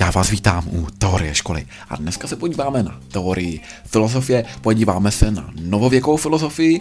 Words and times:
Já 0.00 0.10
vás 0.10 0.30
vítám 0.30 0.64
u 0.68 0.86
teorie 0.98 1.34
školy 1.34 1.66
a 1.88 1.96
dneska 1.96 2.28
se 2.28 2.36
podíváme 2.36 2.82
na 2.82 3.00
teorii 3.12 3.60
filozofie, 3.84 4.44
podíváme 4.60 5.10
se 5.10 5.30
na 5.30 5.50
novověkou 5.60 6.16
filozofii, 6.16 6.80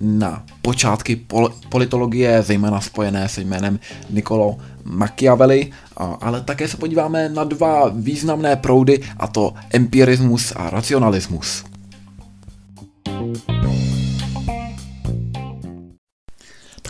na 0.00 0.44
počátky 0.62 1.16
pol- 1.16 1.52
politologie, 1.68 2.42
zejména 2.42 2.80
spojené 2.80 3.28
se 3.28 3.40
jménem 3.40 3.78
Nicolo 4.10 4.56
Machiavelli, 4.84 5.72
ale 5.96 6.40
také 6.40 6.68
se 6.68 6.76
podíváme 6.76 7.28
na 7.28 7.44
dva 7.44 7.88
významné 7.88 8.56
proudy, 8.56 9.00
a 9.16 9.26
to 9.26 9.54
empirismus 9.70 10.52
a 10.56 10.70
racionalismus. 10.70 11.64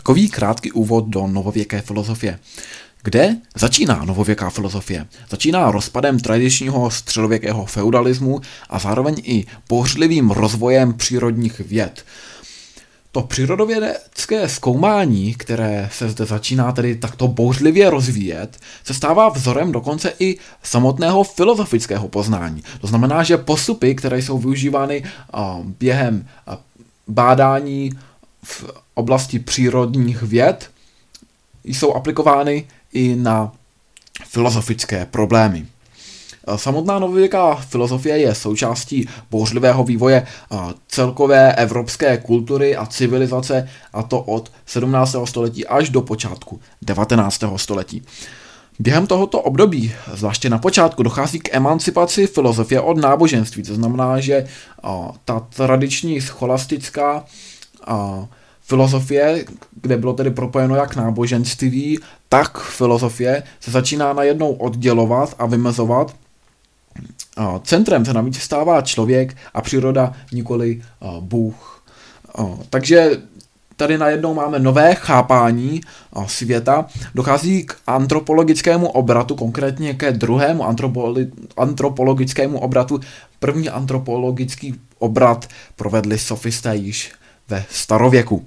Takový 0.07 0.29
krátký 0.29 0.71
úvod 0.71 1.07
do 1.07 1.27
novověké 1.27 1.81
filozofie. 1.81 2.39
Kde 3.03 3.35
začíná 3.55 4.05
novověká 4.05 4.49
filozofie? 4.49 5.07
Začíná 5.29 5.71
rozpadem 5.71 6.19
tradičního 6.19 6.91
středověkého 6.91 7.65
feudalismu 7.65 8.41
a 8.69 8.79
zároveň 8.79 9.15
i 9.23 9.45
pohřlivým 9.67 10.31
rozvojem 10.31 10.93
přírodních 10.93 11.59
věd. 11.59 12.05
To 13.11 13.21
přírodovědecké 13.21 14.49
zkoumání, 14.49 15.33
které 15.33 15.89
se 15.91 16.09
zde 16.09 16.25
začíná 16.25 16.71
tedy 16.71 16.95
takto 16.95 17.27
bouřlivě 17.27 17.89
rozvíjet, 17.89 18.57
se 18.83 18.93
stává 18.93 19.29
vzorem 19.29 19.71
dokonce 19.71 20.13
i 20.19 20.37
samotného 20.63 21.23
filozofického 21.23 22.07
poznání. 22.07 22.63
To 22.81 22.87
znamená, 22.87 23.23
že 23.23 23.37
postupy, 23.37 23.95
které 23.95 24.21
jsou 24.21 24.37
využívány 24.37 25.03
během 25.79 26.27
bádání 27.07 27.91
v 28.47 28.63
oblasti 28.93 29.39
přírodních 29.39 30.21
věd, 30.21 30.71
jsou 31.63 31.93
aplikovány 31.93 32.67
i 32.93 33.15
na 33.15 33.51
filozofické 34.25 35.05
problémy. 35.05 35.65
Samotná 36.55 36.99
novověká 36.99 37.55
filozofie 37.55 38.17
je 38.17 38.35
součástí 38.35 39.09
bouřlivého 39.31 39.83
vývoje 39.83 40.27
celkové 40.87 41.55
evropské 41.55 42.17
kultury 42.17 42.75
a 42.75 42.85
civilizace, 42.85 43.69
a 43.93 44.03
to 44.03 44.19
od 44.19 44.51
17. 44.65 45.15
století 45.25 45.67
až 45.67 45.89
do 45.89 46.01
počátku 46.01 46.61
19. 46.81 47.43
století. 47.55 48.03
Během 48.79 49.07
tohoto 49.07 49.41
období, 49.41 49.93
zvláště 50.13 50.49
na 50.49 50.57
počátku, 50.57 51.03
dochází 51.03 51.39
k 51.39 51.55
emancipaci 51.55 52.27
filozofie 52.27 52.81
od 52.81 52.97
náboženství. 52.97 53.63
To 53.63 53.75
znamená, 53.75 54.19
že 54.19 54.47
ta 55.25 55.39
tradiční 55.39 56.21
scholastická 56.21 57.25
filozofie, 58.61 59.45
kde 59.81 59.97
bylo 59.97 60.13
tedy 60.13 60.31
propojeno 60.31 60.75
jak 60.75 60.95
náboženství, 60.95 61.99
tak 62.29 62.59
filozofie, 62.59 63.43
se 63.59 63.71
začíná 63.71 64.13
najednou 64.13 64.51
oddělovat 64.51 65.35
a 65.39 65.45
vymezovat. 65.45 66.15
Centrem 67.63 68.05
se 68.05 68.13
navíc 68.13 68.39
stává 68.39 68.81
člověk 68.81 69.37
a 69.53 69.61
příroda 69.61 70.13
nikoli 70.31 70.81
Bůh. 71.19 71.83
Takže 72.69 73.11
tady 73.75 73.97
najednou 73.97 74.33
máme 74.33 74.59
nové 74.59 74.95
chápání 74.95 75.81
světa, 76.25 76.85
dochází 77.15 77.63
k 77.63 77.75
antropologickému 77.87 78.87
obratu, 78.87 79.35
konkrétně 79.35 79.93
ke 79.93 80.11
druhému 80.11 80.65
antropologickému 81.57 82.59
obratu. 82.59 82.99
První 83.39 83.69
antropologický 83.69 84.75
obrat 84.99 85.47
provedli 85.75 86.19
sofisté 86.19 86.75
již 86.75 87.11
ve 87.49 87.65
starověku. 87.71 88.45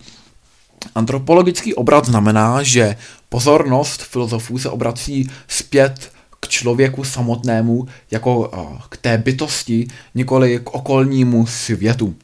Antropologický 0.94 1.74
obrat 1.74 2.06
znamená, 2.06 2.62
že 2.62 2.96
pozornost 3.28 4.02
filozofů 4.02 4.58
se 4.58 4.70
obrací 4.70 5.30
zpět 5.48 6.12
k 6.40 6.48
člověku 6.48 7.04
samotnému, 7.04 7.88
jako 8.10 8.50
k 8.88 8.96
té 8.96 9.18
bytosti, 9.18 9.88
nikoli 10.14 10.60
k 10.64 10.70
okolnímu 10.70 11.46
světu. 11.46 12.14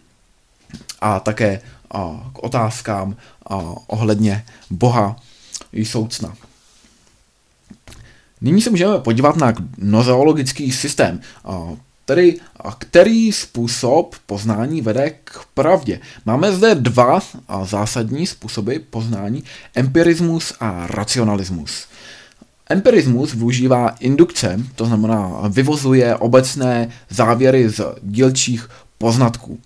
A 1.01 1.21
také 1.21 1.61
k 2.33 2.43
otázkám 2.43 3.17
ohledně 3.87 4.45
Boha 4.71 5.17
i 5.73 5.85
soucna. 5.85 6.37
Nyní 8.41 8.63
se 8.63 8.71
můžeme 8.71 8.99
podívat 8.99 9.37
na 9.37 9.53
nozeologický 9.79 10.73
systém. 10.73 11.21
Tedy 12.09 12.37
který 12.79 13.33
způsob 13.33 14.15
poznání 14.27 14.81
vede 14.83 15.11
k 15.25 15.41
pravdě? 15.55 16.01
Máme 16.27 16.53
zde 16.53 16.75
dva 16.75 17.21
zásadní 17.65 18.27
způsoby 18.27 18.77
poznání, 18.91 19.45
empirismus 19.75 20.53
a 20.61 20.87
racionalismus. 20.87 21.87
Empirismus 22.69 23.35
využívá 23.35 23.89
indukce, 23.89 24.61
to 24.75 24.87
znamená 24.87 25.31
vyvozuje 25.49 26.17
obecné 26.17 26.89
závěry 27.11 27.69
z 27.69 27.81
dílčích 28.03 28.69
poznatků. 28.99 29.59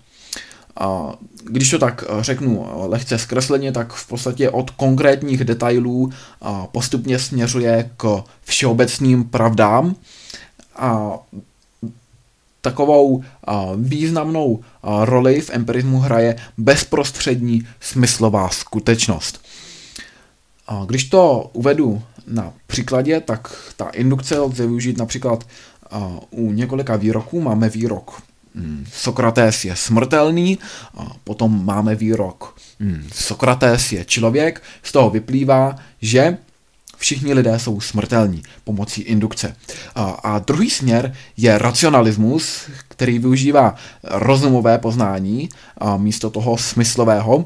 Když 1.45 1.69
to 1.69 1.79
tak 1.79 2.03
řeknu 2.19 2.67
lehce 2.75 3.17
zkresleně, 3.17 3.71
tak 3.71 3.93
v 3.93 4.07
podstatě 4.07 4.49
od 4.49 4.69
konkrétních 4.69 5.43
detailů 5.43 6.11
postupně 6.71 7.19
směřuje 7.19 7.89
k 7.97 8.23
všeobecným 8.43 9.23
pravdám 9.23 9.95
a 10.75 11.19
takovou 12.61 13.23
významnou 13.77 14.59
roli 14.83 15.41
v 15.41 15.49
empirismu 15.49 15.99
hraje 15.99 16.35
bezprostřední 16.57 17.67
smyslová 17.79 18.49
skutečnost. 18.49 19.41
Když 20.85 21.03
to 21.03 21.49
uvedu 21.53 22.01
na 22.27 22.53
příkladě, 22.67 23.21
tak 23.21 23.71
ta 23.77 23.89
indukce 23.89 24.39
lze 24.39 24.67
využít 24.67 24.97
například 24.97 25.43
u 26.29 26.51
několika 26.51 26.95
výroků. 26.95 27.41
Máme 27.41 27.69
výrok 27.69 28.21
hmm, 28.55 28.85
Sokrates 28.93 29.65
je 29.65 29.75
smrtelný, 29.75 30.59
potom 31.23 31.65
máme 31.65 31.95
výrok 31.95 32.55
hmm, 32.79 33.07
Sokrates 33.13 33.91
je 33.91 34.05
člověk, 34.05 34.63
z 34.83 34.91
toho 34.91 35.09
vyplývá, 35.09 35.75
že 36.01 36.37
všichni 37.01 37.33
lidé 37.33 37.59
jsou 37.59 37.81
smrtelní 37.81 38.43
pomocí 38.63 39.01
indukce. 39.01 39.55
A, 39.95 40.03
a 40.03 40.39
druhý 40.39 40.69
směr 40.69 41.13
je 41.37 41.57
racionalismus, 41.57 42.69
který 42.87 43.19
využívá 43.19 43.75
rozumové 44.03 44.77
poznání 44.77 45.49
místo 45.97 46.29
toho 46.29 46.57
smyslového. 46.57 47.45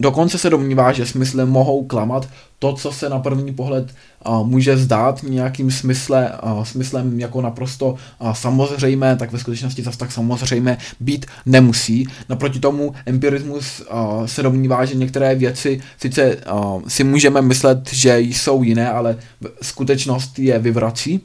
Dokonce 0.00 0.38
se 0.38 0.50
domnívá, 0.50 0.92
že 0.92 1.06
smysly 1.06 1.46
mohou 1.46 1.84
klamat 1.84 2.28
to, 2.58 2.72
co 2.72 2.92
se 2.92 3.08
na 3.08 3.18
první 3.18 3.54
pohled 3.54 3.94
a, 4.22 4.42
může 4.42 4.76
zdát 4.76 5.22
nějakým 5.22 5.70
smysle, 5.70 6.28
a, 6.28 6.64
smyslem 6.64 7.20
jako 7.20 7.42
naprosto 7.42 7.94
a, 8.20 8.34
samozřejmé, 8.34 9.16
tak 9.16 9.32
ve 9.32 9.38
skutečnosti 9.38 9.82
zase 9.82 9.98
tak 9.98 10.12
samozřejmé 10.12 10.78
být 11.00 11.26
nemusí. 11.46 12.08
Naproti 12.28 12.60
tomu 12.60 12.94
empirismus 13.06 13.82
a, 13.90 14.26
se 14.26 14.42
domnívá, 14.42 14.84
že 14.84 14.94
některé 14.94 15.34
věci 15.34 15.80
sice 16.00 16.36
a, 16.36 16.74
si 16.88 17.04
můžeme 17.04 17.42
myslet, 17.42 17.92
že 17.92 18.18
jsou 18.20 18.62
jiné, 18.62 18.90
ale 18.90 19.16
skutečnost 19.62 20.38
je 20.38 20.58
vyvrací. 20.58 21.20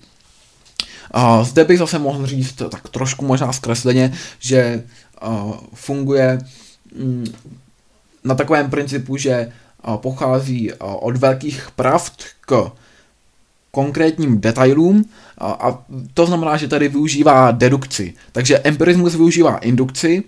A 1.12 1.44
zde 1.44 1.64
bych 1.64 1.80
zase 1.80 2.00
mohl 2.00 2.26
říct 2.26 2.56
tak 2.72 2.90
trošku 2.90 3.26
možná 3.26 3.54
zkresleně, 3.54 4.14
že 4.40 4.84
a, 5.22 5.48
funguje 5.74 6.40
mm, 6.98 7.26
na 8.30 8.36
takovém 8.36 8.70
principu, 8.70 9.18
že 9.18 9.52
pochází 9.96 10.72
od 10.80 11.18
velkých 11.18 11.70
pravd 11.76 12.14
k 12.42 12.72
konkrétním 13.72 14.42
detailům 14.42 15.06
a 15.42 15.84
to 16.14 16.26
znamená, 16.26 16.58
že 16.58 16.68
tady 16.68 16.88
využívá 16.88 17.52
dedukci. 17.52 18.14
Takže 18.32 18.60
empirismus 18.60 19.16
využívá 19.16 19.58
indukci, 19.58 20.24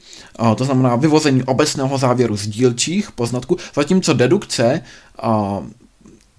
to 0.58 0.66
znamená 0.66 0.96
vyvození 0.96 1.44
obecného 1.44 1.98
závěru 1.98 2.38
z 2.38 2.48
dílčích 2.48 3.12
poznatků, 3.12 3.58
zatímco 3.76 4.14
dedukce 4.14 4.82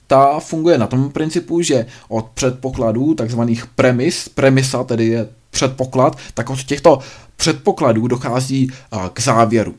ta 0.07 0.41
funguje 0.41 0.79
na 0.79 0.87
tom 0.87 1.11
principu, 1.11 1.63
že 1.63 1.87
od 2.09 2.27
předpokladů, 2.35 3.15
takzvaných 3.15 3.67
premis, 3.67 4.29
premisa 4.29 4.85
tedy 4.85 5.07
je 5.07 5.29
předpoklad, 5.51 6.19
tak 6.35 6.51
od 6.51 6.63
těchto 6.63 6.99
předpokladů 7.37 8.07
dochází 8.07 8.71
k 9.13 9.21
závěru. 9.21 9.75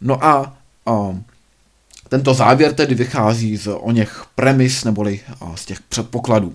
No 0.00 0.24
a 0.24 0.56
tento 2.08 2.34
závěr 2.34 2.74
tedy 2.74 2.94
vychází 2.94 3.56
z 3.56 3.66
o 3.66 3.90
něch 3.90 4.24
premis 4.34 4.84
neboli 4.84 5.20
z 5.54 5.64
těch 5.64 5.80
předpokladů. 5.80 6.54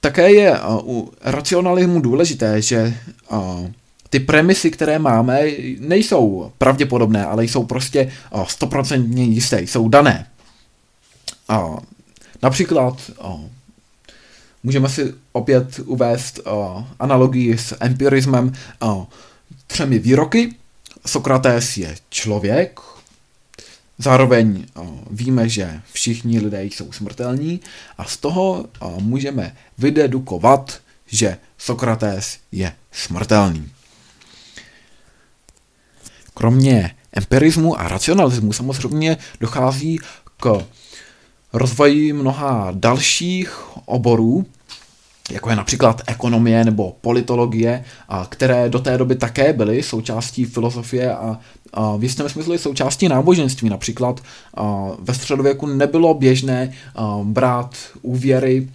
Také 0.00 0.30
je 0.32 0.58
u 0.82 1.12
racionalismu 1.20 2.00
důležité, 2.00 2.62
že 2.62 2.96
ty 4.10 4.20
premisy, 4.20 4.70
které 4.70 4.98
máme, 4.98 5.40
nejsou 5.78 6.52
pravděpodobné, 6.58 7.26
ale 7.26 7.44
jsou 7.44 7.64
prostě 7.64 8.12
stoprocentně 8.46 9.24
jisté, 9.24 9.62
jsou 9.62 9.88
dané. 9.88 10.26
Například 12.42 13.10
můžeme 14.62 14.88
si 14.88 15.14
opět 15.32 15.80
uvést 15.84 16.40
analogii 16.98 17.58
s 17.58 17.76
empirismem 17.80 18.52
třemi 19.66 19.98
výroky, 19.98 20.54
Sokrates 21.06 21.76
je 21.76 21.96
člověk, 22.10 22.80
zároveň 23.98 24.66
víme, 25.10 25.48
že 25.48 25.80
všichni 25.92 26.40
lidé 26.40 26.64
jsou 26.64 26.92
smrtelní 26.92 27.60
a 27.98 28.04
z 28.04 28.16
toho 28.16 28.66
můžeme 28.98 29.56
vydedukovat, 29.78 30.80
že 31.06 31.38
Sokrates 31.58 32.38
je 32.52 32.72
smrtelný. 32.92 33.70
Kromě 36.34 36.94
empirismu 37.12 37.80
a 37.80 37.88
racionalismu 37.88 38.52
samozřejmě 38.52 39.16
dochází 39.40 39.98
k 40.36 40.66
rozvoji 41.52 42.12
mnoha 42.12 42.72
dalších 42.74 43.60
oborů, 43.84 44.46
jako 45.30 45.50
je 45.50 45.56
například 45.56 46.02
ekonomie 46.06 46.64
nebo 46.64 46.96
politologie, 47.00 47.84
a 48.08 48.26
které 48.28 48.68
do 48.68 48.78
té 48.78 48.98
doby 48.98 49.14
také 49.14 49.52
byly 49.52 49.82
součástí 49.82 50.44
filozofie 50.44 51.14
a, 51.14 51.40
a 51.72 51.96
v 51.96 52.02
jistém 52.02 52.28
smyslu 52.28 52.58
součástí 52.58 53.08
náboženství. 53.08 53.68
Například 53.68 54.20
a, 54.54 54.88
ve 54.98 55.14
středověku 55.14 55.66
nebylo 55.66 56.14
běžné 56.14 56.72
a, 56.94 57.20
brát 57.22 57.76
úvěry, 58.02 58.68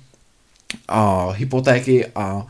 a, 0.88 1.30
hypotéky 1.32 2.06
a 2.16 2.48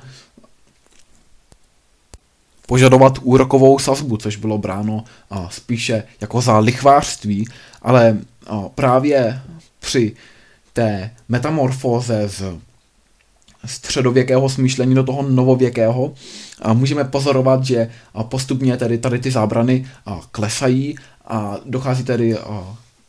požadovat 2.67 3.19
úrokovou 3.21 3.79
sazbu, 3.79 4.17
což 4.17 4.35
bylo 4.35 4.57
bráno 4.57 5.03
a, 5.29 5.49
spíše 5.49 6.03
jako 6.21 6.41
za 6.41 6.59
lichvářství, 6.59 7.47
ale 7.81 8.17
a, 8.47 8.69
právě 8.69 9.41
při 9.79 10.15
té 10.73 11.11
metamorfóze 11.29 12.27
z 12.29 12.59
středověkého 13.65 14.49
smýšlení 14.49 14.95
do 14.95 15.03
toho 15.03 15.21
novověkého 15.21 16.13
a 16.61 16.73
můžeme 16.73 17.03
pozorovat, 17.03 17.65
že 17.65 17.89
postupně 18.21 18.77
tedy 18.77 18.97
tady 18.97 19.19
ty 19.19 19.31
zábrany 19.31 19.87
klesají 20.31 20.95
a 21.27 21.57
dochází 21.65 22.03
tedy 22.03 22.37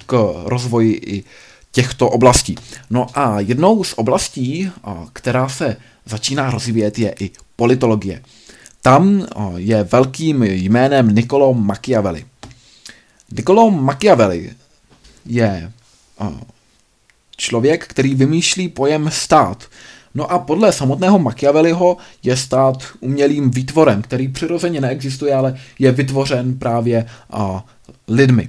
k 0.07 0.43
rozvoji 0.45 1.01
i 1.07 1.25
těchto 1.73 2.11
oblastí. 2.11 2.57
No 2.91 3.07
a 3.15 3.41
jednou 3.41 3.85
z 3.85 3.95
oblastí, 3.97 4.71
která 5.13 5.49
se 5.49 5.77
začíná 6.05 6.51
rozvíjet, 6.51 6.99
je 6.99 7.15
i 7.21 7.31
politologie. 7.57 8.23
Tam 8.83 9.27
je 9.57 9.85
velkým 9.85 10.43
jménem 10.43 11.15
Niccolo 11.15 11.55
Machiavelli. 11.55 12.25
Niccolo 13.33 13.71
Machiavelli 13.71 14.51
je 15.27 15.73
člověk, 17.37 17.87
který 17.87 18.15
vymýšlí 18.15 18.69
pojem 18.69 19.11
stát. 19.13 19.65
No 20.15 20.33
a 20.33 20.39
podle 20.39 20.73
samotného 20.73 21.19
Machiavelliho 21.19 21.97
je 22.23 22.37
stát 22.37 22.83
umělým 23.01 23.51
výtvorem, 23.51 24.03
který 24.03 24.29
přirozeně 24.29 24.81
neexistuje, 24.81 25.35
ale 25.35 25.57
je 25.79 25.93
vytvořen 25.93 26.59
právě 26.59 27.07
a, 27.31 27.65
lidmi. 28.09 28.49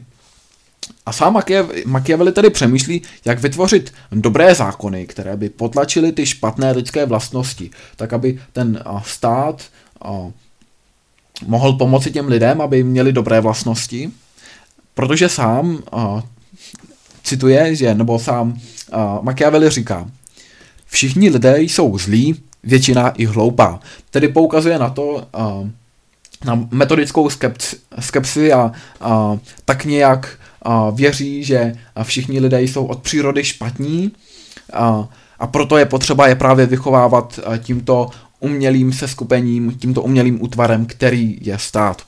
A 1.05 1.13
sám 1.13 1.41
Machiavelli 1.85 2.31
tedy 2.31 2.49
přemýšlí, 2.49 3.01
jak 3.25 3.39
vytvořit 3.39 3.93
dobré 4.11 4.55
zákony, 4.55 5.05
které 5.05 5.37
by 5.37 5.49
potlačily 5.49 6.11
ty 6.11 6.25
špatné 6.25 6.71
lidské 6.71 7.05
vlastnosti, 7.05 7.71
tak 7.95 8.13
aby 8.13 8.39
ten 8.53 8.79
a, 8.85 9.01
stát 9.01 9.61
a, 10.01 10.27
mohl 11.47 11.73
pomoci 11.73 12.11
těm 12.11 12.27
lidem, 12.27 12.61
aby 12.61 12.83
měli 12.83 13.13
dobré 13.13 13.41
vlastnosti, 13.41 14.11
protože 14.93 15.29
sám 15.29 15.83
a, 15.91 16.23
cituje, 17.23 17.75
že, 17.75 17.95
nebo 17.95 18.19
sám 18.19 18.51
uh, 18.51 19.23
Machiavelli 19.23 19.69
říká, 19.69 20.09
všichni 20.91 21.29
lidé 21.29 21.61
jsou 21.61 21.97
zlí, 21.97 22.35
většina 22.63 23.09
i 23.09 23.25
hloupá. 23.25 23.79
Tedy 24.09 24.27
poukazuje 24.27 24.79
na 24.79 24.89
to, 24.89 25.03
uh, 25.03 25.67
na 26.45 26.67
metodickou 26.71 27.29
skepci, 27.29 27.75
skepsi 27.99 28.53
a 28.53 28.71
uh, 29.05 29.39
tak 29.65 29.85
nějak 29.85 30.37
věří, 30.95 31.43
že 31.43 31.75
všichni 32.03 32.39
lidé 32.39 32.61
jsou 32.61 32.85
od 32.85 33.01
přírody 33.01 33.43
špatní 33.43 34.11
uh, 34.79 35.05
a 35.39 35.47
proto 35.47 35.77
je 35.77 35.85
potřeba 35.85 36.27
je 36.27 36.35
právě 36.35 36.65
vychovávat 36.65 37.39
tímto 37.57 38.09
umělým 38.39 38.93
seskupením, 38.93 39.77
tímto 39.79 40.01
umělým 40.01 40.43
útvarem, 40.43 40.85
který 40.85 41.37
je 41.41 41.57
stát. 41.57 42.01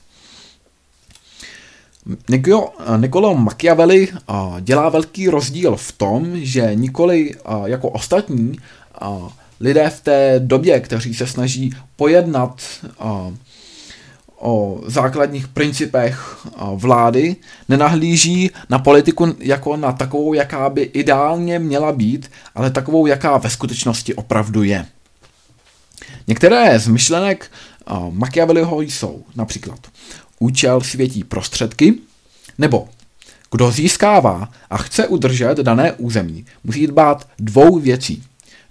Nicolo 2.96 3.34
Machiavelli 3.34 4.08
dělá 4.60 4.88
velký 4.88 5.28
rozdíl 5.28 5.76
v 5.76 5.92
tom, 5.92 6.26
že 6.34 6.74
nikoli 6.74 7.34
jako 7.64 7.88
ostatní 7.88 8.58
lidé 9.60 9.90
v 9.90 10.00
té 10.00 10.34
době, 10.38 10.80
kteří 10.80 11.14
se 11.14 11.26
snaží 11.26 11.70
pojednat 11.96 12.62
o 14.38 14.80
základních 14.86 15.48
principech 15.48 16.46
vlády, 16.74 17.36
nenahlíží 17.68 18.50
na 18.68 18.78
politiku 18.78 19.34
jako 19.38 19.76
na 19.76 19.92
takovou, 19.92 20.34
jaká 20.34 20.70
by 20.70 20.82
ideálně 20.82 21.58
měla 21.58 21.92
být, 21.92 22.30
ale 22.54 22.70
takovou, 22.70 23.06
jaká 23.06 23.38
ve 23.38 23.50
skutečnosti 23.50 24.14
opravdu 24.14 24.62
je. 24.62 24.86
Některé 26.26 26.78
z 26.78 26.88
myšlenek 26.88 27.50
Machiavelliho 28.10 28.80
jsou 28.80 29.24
například 29.36 29.78
účel 30.38 30.80
světí 30.80 31.24
prostředky, 31.24 31.94
nebo 32.58 32.88
kdo 33.50 33.70
získává 33.70 34.48
a 34.70 34.76
chce 34.76 35.08
udržet 35.08 35.58
dané 35.58 35.92
území, 35.92 36.46
musí 36.64 36.86
dbát 36.86 37.28
dvou 37.38 37.78
věcí. 37.78 38.22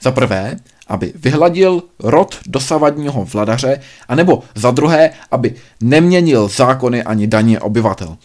Za 0.02 0.12
prvé, 0.12 0.58
aby 0.88 1.14
vyhladil 1.16 1.84
rod 2.00 2.40
dosavadního 2.46 3.26
vladaře, 3.26 3.80
anebo 4.08 4.44
za 4.56 4.72
druhé, 4.72 5.10
aby 5.32 5.56
neměnil 5.82 6.48
zákony 6.48 7.04
ani 7.04 7.28
daně 7.28 7.60
obyvatel. 7.60 8.18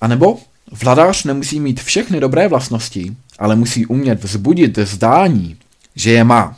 A 0.00 0.08
nebo 0.08 0.38
vladař 0.72 1.24
nemusí 1.24 1.60
mít 1.60 1.80
všechny 1.80 2.20
dobré 2.20 2.48
vlastnosti, 2.48 3.16
ale 3.38 3.56
musí 3.56 3.86
umět 3.86 4.24
vzbudit 4.24 4.78
zdání, 4.78 5.56
že 5.96 6.10
je 6.10 6.24
má. 6.24 6.56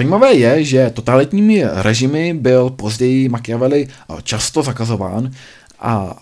Zajímavé 0.00 0.32
je, 0.32 0.64
že 0.64 0.90
totalitními 0.90 1.64
režimy 1.72 2.34
byl 2.34 2.70
později 2.70 3.28
Machiavelli 3.28 3.88
eh, 3.88 4.16
často 4.22 4.62
zakazován 4.62 5.30
a 5.80 6.16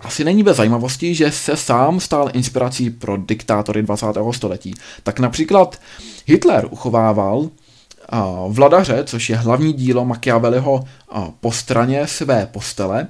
asi 0.00 0.24
není 0.24 0.42
bez 0.42 0.56
zajímavosti, 0.56 1.14
že 1.14 1.30
se 1.30 1.56
sám 1.56 2.00
stal 2.00 2.30
inspirací 2.32 2.90
pro 2.90 3.16
diktátory 3.16 3.82
20. 3.82 4.06
století. 4.30 4.74
Tak 5.02 5.20
například 5.20 5.80
Hitler 6.26 6.66
uchovával 6.70 7.48
eh, 7.48 8.16
Vladaře, 8.48 9.04
což 9.04 9.30
je 9.30 9.36
hlavní 9.36 9.72
dílo 9.72 10.04
Machiavelliho 10.04 10.84
eh, 10.84 11.20
po 11.40 11.52
straně 11.52 12.06
své 12.06 12.46
postele, 12.46 13.08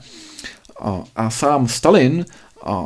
a 1.16 1.30
sám 1.30 1.68
Stalin 1.68 2.24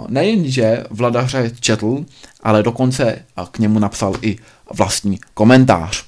nejenže 0.08 0.84
Vladaře 0.90 1.50
četl, 1.60 2.04
ale 2.42 2.62
dokonce 2.62 3.25
k 3.50 3.58
němu 3.58 3.78
napsal 3.78 4.14
i 4.22 4.38
vlastní 4.75 5.20
komentář. 5.34 6.07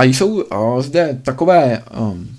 A 0.00 0.04
jsou 0.04 0.44
zde 0.80 1.20
takové 1.22 1.84
um, 2.00 2.36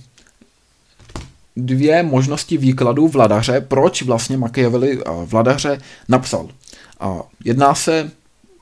dvě 1.56 2.04
možnosti 2.04 2.58
výkladu 2.58 3.08
vladaře, 3.08 3.62
proč 3.62 4.02
vlastně 4.02 4.38
Machiavelli 4.38 5.04
uh, 5.04 5.24
vladaře 5.24 5.82
napsal. 6.10 6.50
Jedná 7.44 7.76
se 7.76 8.12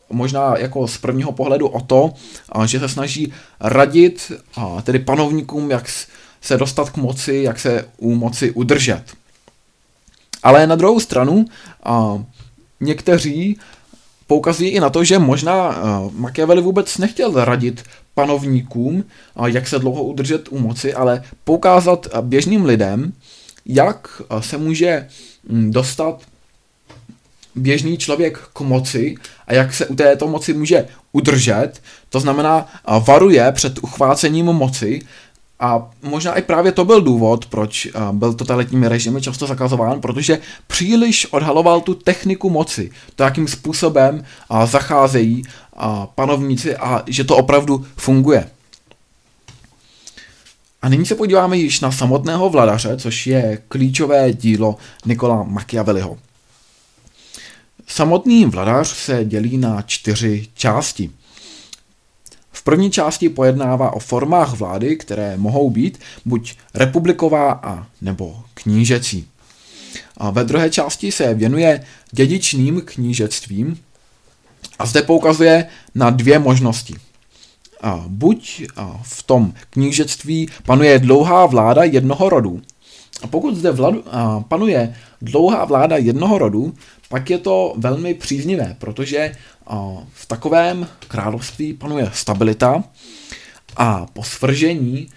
možná 0.09 0.57
jako 0.57 0.87
z 0.87 0.97
prvního 0.97 1.31
pohledu 1.31 1.67
o 1.67 1.81
to, 1.81 2.13
že 2.65 2.79
se 2.79 2.89
snaží 2.89 3.33
radit 3.59 4.31
tedy 4.83 4.99
panovníkům, 4.99 5.71
jak 5.71 5.89
se 6.41 6.57
dostat 6.57 6.89
k 6.89 6.97
moci, 6.97 7.35
jak 7.35 7.59
se 7.59 7.85
u 7.97 8.15
moci 8.15 8.51
udržet. 8.51 9.03
Ale 10.43 10.67
na 10.67 10.75
druhou 10.75 10.99
stranu 10.99 11.45
někteří 12.79 13.59
poukazují 14.27 14.69
i 14.69 14.79
na 14.79 14.89
to, 14.89 15.03
že 15.03 15.19
možná 15.19 15.69
uh, 15.69 16.13
Machiavelli 16.13 16.61
vůbec 16.61 16.97
nechtěl 16.97 17.45
radit 17.45 17.83
panovníkům, 18.19 19.03
jak 19.45 19.67
se 19.67 19.79
dlouho 19.79 20.03
udržet 20.03 20.47
u 20.51 20.59
moci, 20.59 20.93
ale 20.93 21.23
poukázat 21.43 22.07
běžným 22.21 22.65
lidem, 22.65 23.13
jak 23.65 24.21
se 24.39 24.57
může 24.57 25.07
mm, 25.49 25.71
dostat 25.71 26.21
běžný 27.55 27.97
člověk 27.97 28.39
k 28.53 28.59
moci 28.59 29.15
a 29.47 29.53
jak 29.53 29.73
se 29.73 29.87
u 29.87 29.95
této 29.95 30.27
moci 30.27 30.53
může 30.53 30.87
udržet. 31.11 31.71
To 32.09 32.19
znamená, 32.19 32.67
varuje 33.07 33.51
před 33.51 33.79
uchvácením 33.83 34.45
moci 34.45 35.01
a 35.59 35.89
možná 36.01 36.33
i 36.33 36.41
právě 36.41 36.71
to 36.71 36.85
byl 36.85 37.01
důvod, 37.01 37.45
proč 37.45 37.87
byl 38.11 38.33
totalitními 38.33 38.87
režimy 38.87 39.21
často 39.21 39.47
zakazován, 39.47 40.01
protože 40.01 40.39
příliš 40.67 41.27
odhaloval 41.31 41.81
tu 41.81 41.93
techniku 41.93 42.49
moci, 42.49 42.91
to, 43.15 43.23
jakým 43.23 43.47
způsobem 43.47 44.23
zacházejí 44.65 45.43
panovníci 46.15 46.75
a 46.75 47.03
že 47.07 47.23
to 47.23 47.37
opravdu 47.37 47.85
funguje. 47.97 48.49
A 50.81 50.89
nyní 50.89 51.05
se 51.05 51.15
podíváme 51.15 51.57
již 51.57 51.79
na 51.79 51.91
samotného 51.91 52.49
vladaře, 52.49 52.97
což 52.97 53.27
je 53.27 53.61
klíčové 53.67 54.33
dílo 54.33 54.77
Nikola 55.05 55.43
Machiavelliho. 55.43 56.17
Samotný 57.87 58.45
vladař 58.45 58.87
se 58.87 59.25
dělí 59.25 59.57
na 59.57 59.81
čtyři 59.81 60.47
části. 60.53 61.11
První 62.69 62.91
části 62.91 63.29
pojednává 63.29 63.93
o 63.93 63.99
formách 63.99 64.53
vlády, 64.53 64.95
které 64.95 65.37
mohou 65.37 65.69
být 65.69 65.99
buď 66.25 66.55
republiková 66.73 67.51
a 67.51 67.85
nebo 68.01 68.43
knížecí. 68.53 69.27
A 70.17 70.29
ve 70.29 70.43
druhé 70.43 70.69
části 70.69 71.11
se 71.11 71.33
věnuje 71.33 71.85
dědičným 72.11 72.81
knížectvím 72.85 73.79
a 74.79 74.85
zde 74.85 75.01
poukazuje 75.01 75.65
na 75.95 76.09
dvě 76.09 76.39
možnosti. 76.39 76.95
A 77.81 78.05
buď 78.07 78.63
a 78.75 78.99
v 79.03 79.23
tom 79.23 79.53
knížectví 79.69 80.49
panuje 80.65 80.99
dlouhá 80.99 81.45
vláda 81.45 81.83
jednoho 81.83 82.29
rodu, 82.29 82.61
a 83.21 83.27
pokud 83.27 83.55
zde 83.55 83.71
vladu, 83.71 84.03
a 84.11 84.39
panuje 84.39 84.95
dlouhá 85.21 85.65
vláda 85.65 85.97
jednoho 85.97 86.37
rodu, 86.37 86.73
pak 87.09 87.29
je 87.29 87.37
to 87.37 87.73
velmi 87.77 88.13
příznivé, 88.13 88.75
protože 88.79 89.35
v 90.13 90.25
takovém 90.25 90.87
království 91.07 91.73
panuje 91.73 92.11
stabilita 92.13 92.83
a 93.77 94.05
po 94.13 94.23
svržení 94.23 95.09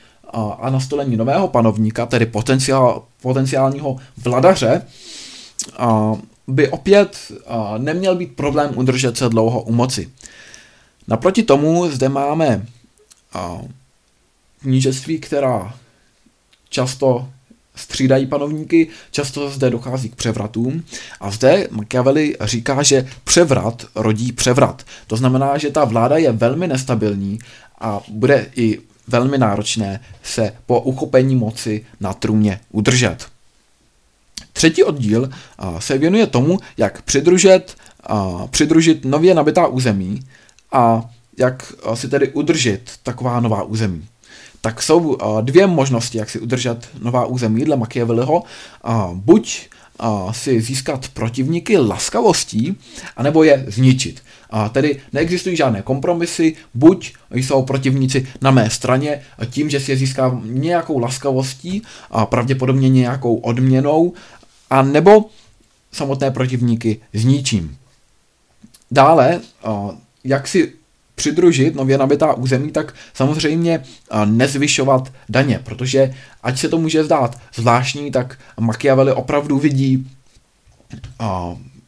a, 0.58 0.70
nastolení 0.70 1.16
nového 1.16 1.48
panovníka, 1.48 2.06
tedy 2.06 2.26
potenciál, 2.26 3.04
potenciálního 3.22 3.96
vladaře, 4.16 4.86
by 6.46 6.68
opět 6.68 7.32
neměl 7.78 8.16
být 8.16 8.36
problém 8.36 8.72
udržet 8.78 9.16
se 9.16 9.28
dlouho 9.28 9.62
u 9.62 9.72
moci. 9.72 10.10
Naproti 11.08 11.42
tomu 11.42 11.90
zde 11.90 12.08
máme 12.08 12.66
knížectví, 14.60 15.18
která 15.18 15.74
často 16.68 17.28
střídají 17.74 18.26
panovníky, 18.26 18.88
často 19.10 19.50
zde 19.50 19.70
dochází 19.70 20.08
k 20.08 20.14
převratům 20.14 20.84
a 21.20 21.30
zde 21.30 21.68
Machiavelli 21.70 22.36
říká, 22.40 22.82
že 22.82 23.08
převrat 23.24 23.86
rodí 23.94 24.32
převrat. 24.32 24.82
To 25.06 25.16
znamená, 25.16 25.58
že 25.58 25.70
ta 25.70 25.84
vláda 25.84 26.16
je 26.16 26.32
velmi 26.32 26.68
nestabilní 26.68 27.38
a 27.80 28.00
bude 28.08 28.50
i 28.56 28.78
velmi 29.08 29.38
náročné 29.38 30.00
se 30.22 30.52
po 30.66 30.80
uchopení 30.80 31.36
moci 31.36 31.86
na 32.00 32.12
trůně 32.12 32.60
udržet. 32.70 33.26
Třetí 34.52 34.84
oddíl 34.84 35.30
se 35.78 35.98
věnuje 35.98 36.26
tomu, 36.26 36.58
jak 36.76 37.02
přidružet, 37.02 37.76
přidružit 38.50 39.04
nově 39.04 39.34
nabitá 39.34 39.66
území 39.66 40.20
a 40.72 41.10
jak 41.38 41.72
si 41.94 42.08
tedy 42.08 42.28
udržet 42.32 42.90
taková 43.02 43.40
nová 43.40 43.62
území 43.62 44.08
tak 44.64 44.82
jsou 44.82 45.18
dvě 45.40 45.66
možnosti, 45.66 46.18
jak 46.18 46.30
si 46.30 46.40
udržet 46.40 46.88
nová 47.02 47.26
území 47.26 47.64
dle 47.64 47.76
Machiavelliho. 47.76 48.42
Buď 49.12 49.68
si 50.32 50.60
získat 50.60 51.08
protivníky 51.08 51.78
laskavostí, 51.78 52.76
anebo 53.16 53.44
je 53.44 53.64
zničit. 53.68 54.22
A 54.50 54.68
tedy 54.68 55.00
neexistují 55.12 55.56
žádné 55.56 55.82
kompromisy, 55.82 56.56
buď 56.74 57.14
jsou 57.30 57.62
protivníci 57.62 58.26
na 58.40 58.50
mé 58.50 58.70
straně 58.70 59.22
tím, 59.50 59.70
že 59.70 59.80
si 59.80 59.90
je 59.90 59.96
získám 59.96 60.42
nějakou 60.44 60.98
laskavostí 60.98 61.82
a 62.10 62.26
pravděpodobně 62.26 62.88
nějakou 62.88 63.36
odměnou, 63.36 64.12
a 64.70 64.82
nebo 64.82 65.24
samotné 65.92 66.30
protivníky 66.30 67.00
zničím. 67.12 67.76
Dále, 68.90 69.40
jak 70.24 70.48
si 70.48 70.72
přidružit 71.22 71.74
nově 71.74 71.98
nabitá 71.98 72.34
území, 72.34 72.72
tak 72.72 72.94
samozřejmě 73.14 73.82
nezvyšovat 74.24 75.12
daně, 75.28 75.60
protože 75.64 76.14
ať 76.42 76.58
se 76.58 76.68
to 76.68 76.78
může 76.78 77.04
zdát 77.04 77.38
zvláštní, 77.54 78.10
tak 78.10 78.38
Machiavelli 78.60 79.12
opravdu 79.12 79.58
vidí 79.58 80.10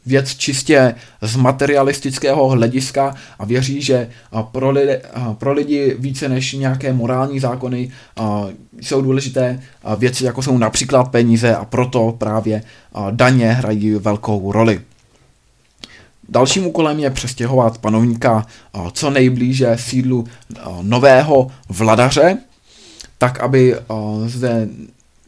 věc 0.07 0.35
čistě 0.35 0.95
z 1.23 1.37
materialistického 1.37 2.49
hlediska 2.49 3.15
a 3.39 3.45
věří, 3.45 3.83
že 3.83 4.09
pro 4.53 4.71
lidi, 4.71 4.99
pro 5.39 5.53
lidi 5.53 5.97
více 5.99 6.29
než 6.29 6.53
nějaké 6.53 6.93
morální 6.93 7.41
zákony 7.41 7.91
jsou 8.81 9.03
důležité 9.03 9.61
věci, 9.99 10.25
jako 10.25 10.43
jsou 10.43 10.59
například 10.59 11.11
peníze 11.11 11.57
a 11.57 11.65
proto 11.65 12.15
právě 12.19 12.63
daně 13.11 13.53
hrají 13.53 13.95
velkou 13.95 14.53
roli. 14.53 14.81
Dalším 16.29 16.67
úkolem 16.67 16.99
je 16.99 17.11
přestěhovat 17.11 17.79
panovníka 17.79 18.47
co 18.93 19.11
nejblíže 19.11 19.77
sídlu 19.79 20.25
nového 20.83 21.51
vladaře, 21.69 22.39
tak 23.19 23.41
aby 23.41 23.77
zde 24.27 24.69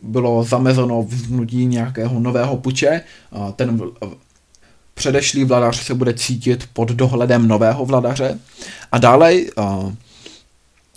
bylo 0.02 0.44
zamezeno 0.44 1.02
vznutí 1.02 1.66
nějakého 1.66 2.20
nového 2.20 2.56
puče. 2.56 3.00
Ten 3.56 3.80
předešlý 4.94 5.44
vladař 5.44 5.84
se 5.84 5.94
bude 5.94 6.14
cítit 6.14 6.68
pod 6.72 6.88
dohledem 6.88 7.48
nového 7.48 7.84
vladaře. 7.84 8.38
A 8.92 8.98
dále 8.98 9.34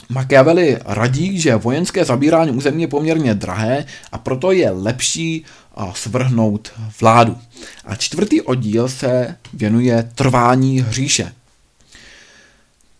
Machiavelli 0.09 0.77
radí, 0.85 1.39
že 1.39 1.55
vojenské 1.55 2.05
zabírání 2.05 2.51
území 2.51 2.81
je 2.81 2.87
poměrně 2.87 3.33
drahé 3.33 3.85
a 4.11 4.17
proto 4.17 4.51
je 4.51 4.69
lepší 4.71 5.45
svrhnout 5.93 6.71
vládu. 7.01 7.37
A 7.85 7.95
čtvrtý 7.95 8.41
oddíl 8.41 8.89
se 8.89 9.35
věnuje 9.53 10.11
trvání 10.15 10.79
hříše. 10.81 11.33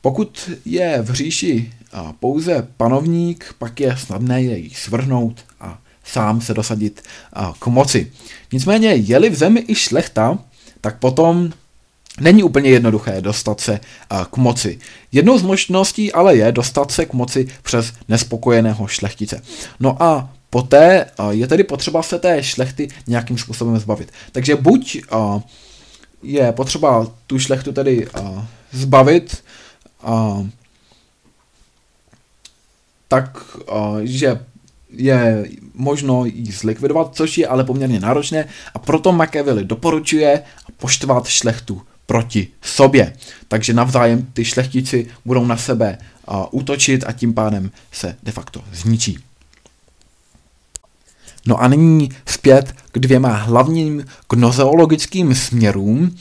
Pokud 0.01 0.49
je 0.65 1.01
v 1.01 1.09
hříši 1.09 1.73
pouze 2.19 2.67
panovník, 2.77 3.55
pak 3.59 3.79
je 3.79 3.97
snadné 3.97 4.41
jej 4.41 4.69
svrhnout 4.69 5.45
a 5.59 5.79
sám 6.03 6.41
se 6.41 6.53
dosadit 6.53 7.03
k 7.59 7.67
moci. 7.67 8.11
Nicméně, 8.51 8.89
je-li 8.89 9.29
v 9.29 9.35
zemi 9.35 9.63
i 9.67 9.75
šlechta, 9.75 10.39
tak 10.81 10.99
potom 10.99 11.53
Není 12.19 12.43
úplně 12.43 12.69
jednoduché 12.69 13.21
dostat 13.21 13.59
se 13.59 13.79
k 14.31 14.37
moci. 14.37 14.79
Jednou 15.11 15.37
z 15.37 15.41
možností 15.41 16.13
ale 16.13 16.35
je 16.35 16.51
dostat 16.51 16.91
se 16.91 17.05
k 17.05 17.13
moci 17.13 17.47
přes 17.63 17.93
nespokojeného 18.07 18.87
šlechtice. 18.87 19.41
No 19.79 20.03
a 20.03 20.33
poté 20.49 21.05
je 21.29 21.47
tedy 21.47 21.63
potřeba 21.63 22.03
se 22.03 22.19
té 22.19 22.43
šlechty 22.43 22.87
nějakým 23.07 23.37
způsobem 23.37 23.79
zbavit. 23.79 24.11
Takže 24.31 24.55
buď 24.55 25.01
je 26.23 26.51
potřeba 26.51 27.07
tu 27.27 27.39
šlechtu 27.39 27.71
tedy 27.71 28.07
zbavit, 28.71 29.43
tak, 33.07 33.37
že 34.03 34.39
je 34.91 35.45
možno 35.73 36.25
ji 36.25 36.51
zlikvidovat, 36.51 37.15
což 37.15 37.37
je 37.37 37.47
ale 37.47 37.63
poměrně 37.63 37.99
náročné 37.99 38.47
a 38.73 38.79
proto 38.79 39.11
Machiavelli 39.11 39.65
doporučuje 39.65 40.43
poštvat 40.77 41.27
šlechtu 41.27 41.81
proti 42.09 42.47
sobě. 42.61 43.13
Takže 43.47 43.73
navzájem 43.73 44.27
ty 44.33 44.45
šlechtici 44.45 45.07
budou 45.25 45.45
na 45.45 45.57
sebe 45.57 45.97
uh, 45.97 46.45
útočit 46.51 47.03
a 47.07 47.11
tím 47.11 47.33
pádem 47.33 47.71
se 47.91 48.15
de 48.23 48.31
facto 48.31 48.63
zničí. 48.73 49.17
No 51.45 51.61
a 51.61 51.67
nyní 51.67 52.09
zpět 52.25 52.75
k 52.91 52.99
dvěma 52.99 53.29
hlavním 53.29 54.05
gnozeologickým 54.29 55.35
směrům 55.35 56.17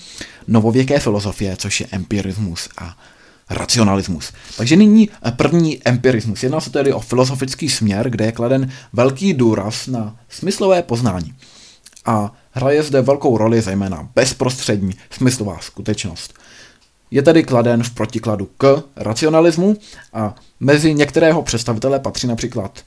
novověké 0.48 1.00
filozofie, 1.00 1.56
což 1.56 1.80
je 1.80 1.86
empirismus 1.90 2.68
a 2.78 2.96
racionalismus. 3.50 4.32
Takže 4.56 4.76
nyní 4.76 5.08
první 5.36 5.80
empirismus. 5.84 6.42
Jedná 6.42 6.60
se 6.60 6.70
tedy 6.70 6.92
o 6.92 7.00
filozofický 7.00 7.68
směr, 7.68 8.10
kde 8.10 8.24
je 8.24 8.32
kladen 8.32 8.72
velký 8.92 9.34
důraz 9.34 9.86
na 9.86 10.16
smyslové 10.28 10.82
poznání. 10.82 11.34
A 12.04 12.32
hraje 12.58 12.82
zde 12.82 13.00
velkou 13.00 13.38
roli 13.38 13.60
zejména 13.60 14.08
bezprostřední 14.14 14.94
smyslová 15.10 15.58
skutečnost. 15.60 16.34
Je 17.10 17.22
tedy 17.22 17.42
kladen 17.42 17.82
v 17.82 17.90
protikladu 17.90 18.48
k 18.58 18.82
racionalismu 18.96 19.76
a 20.12 20.34
mezi 20.60 20.94
některého 20.94 21.42
představitele 21.42 21.98
patří 21.98 22.26
například 22.26 22.80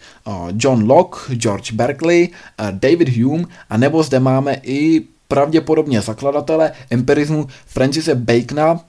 John 0.57 0.91
Locke, 0.91 1.35
George 1.35 1.71
Berkeley, 1.71 2.29
David 2.71 3.17
Hume 3.17 3.43
a 3.69 3.77
nebo 3.77 4.03
zde 4.03 4.19
máme 4.19 4.59
i 4.63 5.01
pravděpodobně 5.27 6.01
zakladatele 6.01 6.71
empirismu 6.89 7.47
Francise 7.65 8.15
Bacona, 8.15 8.79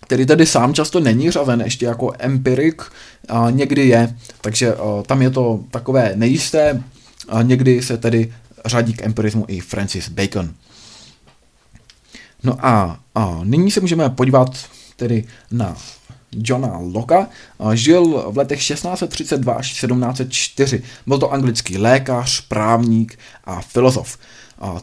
který 0.00 0.26
tedy 0.26 0.46
sám 0.46 0.74
často 0.74 1.00
není 1.00 1.30
řazen 1.30 1.60
ještě 1.60 1.86
jako 1.86 2.12
empirik, 2.18 2.82
a 3.28 3.50
někdy 3.50 3.88
je, 3.88 4.16
takže 4.40 4.74
tam 5.06 5.22
je 5.22 5.30
to 5.30 5.60
takové 5.70 6.12
nejisté, 6.14 6.82
a 7.28 7.42
někdy 7.42 7.82
se 7.82 7.96
tedy 7.96 8.32
řadí 8.66 8.92
k 8.92 9.02
empirismu 9.02 9.44
i 9.48 9.60
Francis 9.60 10.08
Bacon. 10.08 10.54
No 12.42 12.66
a, 12.66 13.00
a 13.14 13.40
nyní 13.44 13.70
se 13.70 13.80
můžeme 13.80 14.10
podívat 14.10 14.66
tedy 14.96 15.24
na 15.50 15.76
Johna 16.32 16.78
Locke. 16.78 17.26
Žil 17.74 18.24
v 18.32 18.38
letech 18.38 18.58
1632 18.58 19.54
až 19.54 19.72
1704. 19.72 20.82
Byl 21.06 21.18
to 21.18 21.32
anglický 21.32 21.78
lékař, 21.78 22.40
právník 22.40 23.18
a 23.44 23.60
filozof. 23.60 24.18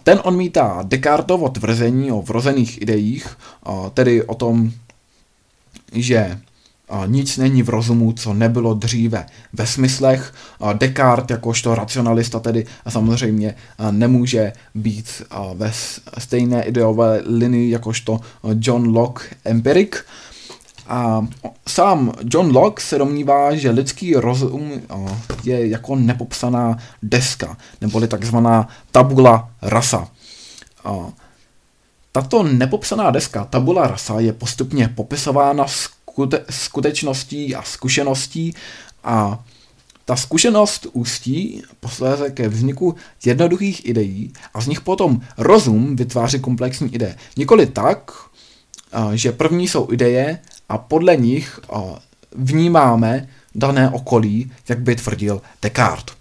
Ten 0.03 0.21
odmítá 0.23 0.79
Descartovo 0.83 1.49
tvrzení 1.49 2.11
o 2.11 2.21
vrozených 2.21 2.81
ideích, 2.81 3.37
tedy 3.93 4.23
o 4.23 4.35
tom, 4.35 4.71
že 5.93 6.39
nic 7.05 7.37
není 7.37 7.63
v 7.63 7.69
rozumu, 7.69 8.13
co 8.13 8.33
nebylo 8.33 8.73
dříve 8.73 9.25
ve 9.53 9.67
smyslech. 9.67 10.33
Descartes 10.73 11.29
jakožto 11.29 11.75
racionalista 11.75 12.39
tedy 12.39 12.65
samozřejmě 12.89 13.55
nemůže 13.91 14.53
být 14.75 15.21
ve 15.55 15.71
stejné 16.17 16.63
ideové 16.63 17.21
linii 17.25 17.71
jakožto 17.71 18.19
John 18.59 18.97
Locke 18.97 19.25
empirik. 19.45 20.05
A 20.89 21.27
sám 21.67 22.13
John 22.23 22.55
Locke 22.55 22.83
se 22.83 22.97
domnívá, 22.97 23.55
že 23.55 23.69
lidský 23.69 24.15
rozum 24.15 24.71
je 25.43 25.67
jako 25.67 25.95
nepopsaná 25.95 26.77
deska, 27.03 27.57
neboli 27.81 28.07
takzvaná 28.07 28.67
tabula 28.91 29.49
rasa. 29.61 30.07
Tato 32.11 32.43
nepopsaná 32.43 33.11
deska, 33.11 33.45
tabula 33.45 33.87
rasa, 33.87 34.19
je 34.19 34.33
postupně 34.33 34.87
popisována 34.95 35.65
skute- 36.17 36.45
skutečností 36.49 37.55
a 37.55 37.61
zkušeností 37.61 38.53
a 39.03 39.43
ta 40.05 40.15
zkušenost 40.15 40.87
ústí 40.93 41.63
posléze 41.79 42.29
ke 42.29 42.47
vzniku 42.47 42.95
jednoduchých 43.25 43.85
ideí 43.85 44.33
a 44.53 44.61
z 44.61 44.67
nich 44.67 44.81
potom 44.81 45.21
rozum 45.37 45.95
vytváří 45.95 46.39
komplexní 46.39 46.95
ideje. 46.95 47.15
Nikoli 47.37 47.65
tak, 47.65 48.11
že 49.13 49.31
první 49.31 49.67
jsou 49.67 49.91
ideje 49.91 50.39
a 50.69 50.77
podle 50.77 51.15
nich 51.15 51.59
vnímáme 52.31 53.27
dané 53.55 53.89
okolí, 53.89 54.51
jak 54.69 54.79
by 54.79 54.95
tvrdil 54.95 55.41
Descartes. 55.61 56.16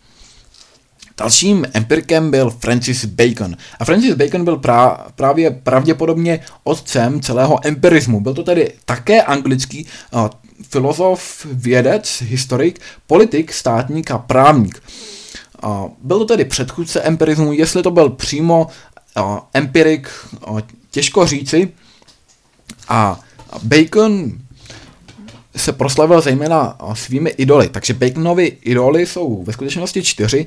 Dalším 1.18 1.66
empirikem 1.73 2.30
byl 2.30 2.50
Francis 2.50 3.04
Bacon. 3.04 3.56
A 3.78 3.85
Francis 3.85 4.14
Bacon 4.14 4.44
byl 4.44 4.56
prá- 4.56 4.99
právě 5.14 5.50
pravděpodobně 5.50 6.40
otcem 6.64 7.20
celého 7.20 7.66
empirismu. 7.66 8.20
Byl 8.20 8.35
to 8.35 8.42
tedy 8.42 8.73
také 8.85 9.23
anglický 9.23 9.87
uh, 10.11 10.28
filozof, 10.68 11.46
vědec, 11.52 12.23
historik, 12.26 12.80
politik, 13.06 13.52
státník 13.52 14.11
a 14.11 14.18
právník. 14.18 14.82
Uh, 15.64 15.88
byl 16.02 16.18
to 16.18 16.25
tedy 16.25 16.44
předchůdce 16.44 17.00
empirismu, 17.00 17.52
jestli 17.52 17.82
to 17.82 17.90
byl 17.90 18.11
přímo 18.11 18.66
uh, 19.16 19.38
empirik, 19.54 20.08
uh, 20.49 20.61
těžko 20.90 21.26
říci. 21.26 21.73
A 22.88 23.20
Bacon 23.62 24.32
se 25.56 25.72
proslavil 25.72 26.20
zejména 26.20 26.78
svými 26.94 27.30
idoly. 27.30 27.68
Takže 27.68 27.94
Baconovi 27.94 28.52
idoly 28.62 29.06
jsou 29.06 29.42
ve 29.42 29.52
skutečnosti 29.52 30.02
čtyři. 30.02 30.44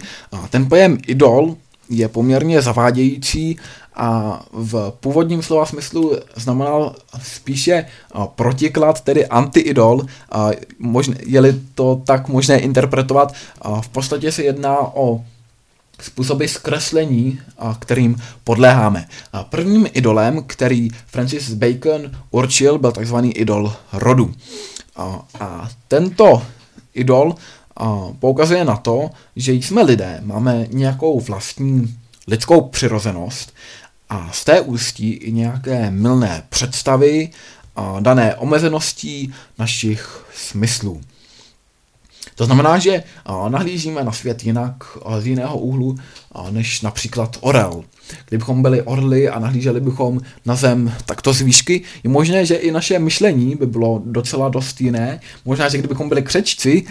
Ten 0.49 0.69
pojem 0.69 0.97
idol 1.07 1.55
je 1.89 2.07
poměrně 2.07 2.61
zavádějící 2.61 3.57
a 3.95 4.41
v 4.51 4.93
původním 4.99 5.41
slova 5.41 5.65
smyslu 5.65 6.17
znamenal 6.35 6.95
spíše 7.23 7.85
protiklad, 8.35 9.01
tedy 9.01 9.27
anti-idol. 9.27 10.05
Je-li 11.25 11.61
to 11.75 12.01
tak 12.05 12.27
možné 12.27 12.59
interpretovat, 12.59 13.33
v 13.81 13.89
podstatě 13.89 14.31
se 14.31 14.43
jedná 14.43 14.95
o 14.95 15.23
způsoby 16.01 16.45
zkreslení, 16.45 17.39
kterým 17.79 18.15
podléháme. 18.43 19.07
Prvním 19.49 19.87
idolem, 19.93 20.43
který 20.47 20.89
Francis 21.07 21.53
Bacon 21.53 22.11
určil, 22.31 22.77
byl 22.77 22.91
takzvaný 22.91 23.37
idol 23.37 23.73
rodu. 23.93 24.33
A, 24.95 25.25
a 25.39 25.69
tento 25.87 26.43
idol 26.93 27.35
a, 27.77 28.07
poukazuje 28.19 28.65
na 28.65 28.77
to, 28.77 29.09
že 29.35 29.53
jsme 29.53 29.81
lidé, 29.81 30.19
máme 30.23 30.67
nějakou 30.69 31.19
vlastní 31.19 31.97
lidskou 32.27 32.61
přirozenost 32.61 33.53
a 34.09 34.29
z 34.31 34.43
té 34.43 34.61
ústí 34.61 35.11
i 35.11 35.31
nějaké 35.31 35.91
milné 35.91 36.43
představy 36.49 37.29
a 37.75 37.99
dané 37.99 38.35
omezeností 38.35 39.33
našich 39.57 40.25
smyslů. 40.35 41.01
To 42.35 42.45
znamená, 42.45 42.77
že 42.77 43.03
nahlížíme 43.49 44.03
na 44.03 44.11
svět 44.11 44.43
jinak 44.43 44.97
z 45.19 45.25
jiného 45.27 45.57
úhlu 45.57 45.97
než 46.49 46.81
například 46.81 47.37
orel. 47.41 47.83
Kdybychom 48.29 48.61
byli 48.61 48.81
orly 48.81 49.29
a 49.29 49.39
nahlíželi 49.39 49.79
bychom 49.79 50.19
na 50.45 50.55
zem 50.55 50.93
takto 51.05 51.33
z 51.33 51.41
výšky, 51.41 51.81
je 52.03 52.09
možné, 52.09 52.45
že 52.45 52.55
i 52.55 52.71
naše 52.71 52.99
myšlení 52.99 53.55
by 53.55 53.65
bylo 53.65 54.01
docela 54.05 54.49
dost 54.49 54.81
jiné. 54.81 55.19
Možná, 55.45 55.69
že 55.69 55.77
kdybychom 55.77 56.09
byli 56.09 56.21
křečci, 56.21 56.85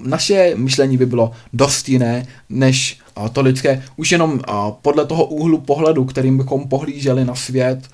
naše 0.00 0.52
myšlení 0.56 0.96
by 0.96 1.06
bylo 1.06 1.32
dost 1.52 1.88
jiné 1.88 2.26
než 2.48 2.98
to 3.32 3.40
lidské. 3.40 3.82
Už 3.96 4.12
jenom 4.12 4.40
podle 4.82 5.06
toho 5.06 5.24
úhlu 5.24 5.60
pohledu, 5.60 6.04
kterým 6.04 6.38
bychom 6.38 6.68
pohlíželi 6.68 7.24
na 7.24 7.34
svět 7.34 7.88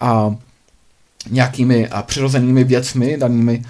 a 0.00 0.36
nějakými 1.30 1.88
přirozenými 2.02 2.64
věcmi, 2.64 3.16
danými 3.16 3.64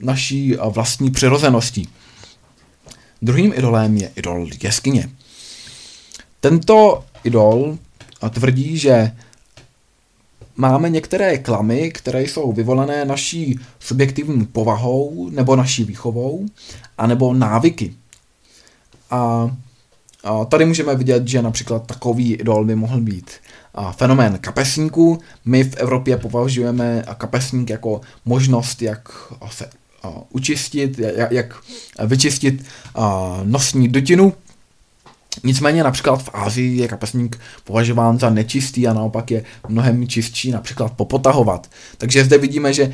naší 0.00 0.56
vlastní 0.70 1.10
přirozeností. 1.10 1.88
Druhým 3.22 3.52
idolem 3.56 3.96
je 3.96 4.10
idol 4.16 4.48
jeskyně. 4.62 5.10
Tento 6.40 7.04
idol 7.24 7.78
tvrdí, 8.30 8.78
že 8.78 9.12
máme 10.56 10.90
některé 10.90 11.38
klamy, 11.38 11.90
které 11.90 12.22
jsou 12.22 12.52
vyvolané 12.52 13.04
naší 13.04 13.60
subjektivní 13.80 14.46
povahou 14.46 15.30
nebo 15.30 15.56
naší 15.56 15.84
výchovou, 15.84 16.46
anebo 16.98 17.34
návyky. 17.34 17.94
A, 19.10 19.50
a 20.24 20.44
tady 20.44 20.64
můžeme 20.64 20.96
vidět, 20.96 21.28
že 21.28 21.42
například 21.42 21.86
takový 21.86 22.34
idol 22.34 22.64
by 22.64 22.74
mohl 22.74 23.00
být 23.00 23.30
a 23.74 23.92
fenomén 23.92 24.38
kapesníků. 24.38 25.18
My 25.44 25.64
v 25.64 25.76
Evropě 25.76 26.16
považujeme 26.16 27.04
kapesník 27.18 27.70
jako 27.70 28.00
možnost, 28.24 28.82
jak 28.82 29.08
se 29.50 29.70
učistit, 30.30 30.98
jak, 30.98 31.32
jak 31.32 31.56
vyčistit 32.06 32.64
nosní 33.44 33.88
dutinu. 33.88 34.32
Nicméně 35.44 35.84
například 35.84 36.22
v 36.22 36.30
Ázii 36.32 36.80
je 36.80 36.88
kapesník 36.88 37.40
považován 37.64 38.18
za 38.18 38.30
nečistý 38.30 38.88
a 38.88 38.92
naopak 38.92 39.30
je 39.30 39.44
mnohem 39.68 40.08
čistší 40.08 40.50
například 40.50 40.92
popotahovat. 40.92 41.70
Takže 41.98 42.24
zde 42.24 42.38
vidíme, 42.38 42.72
že 42.72 42.92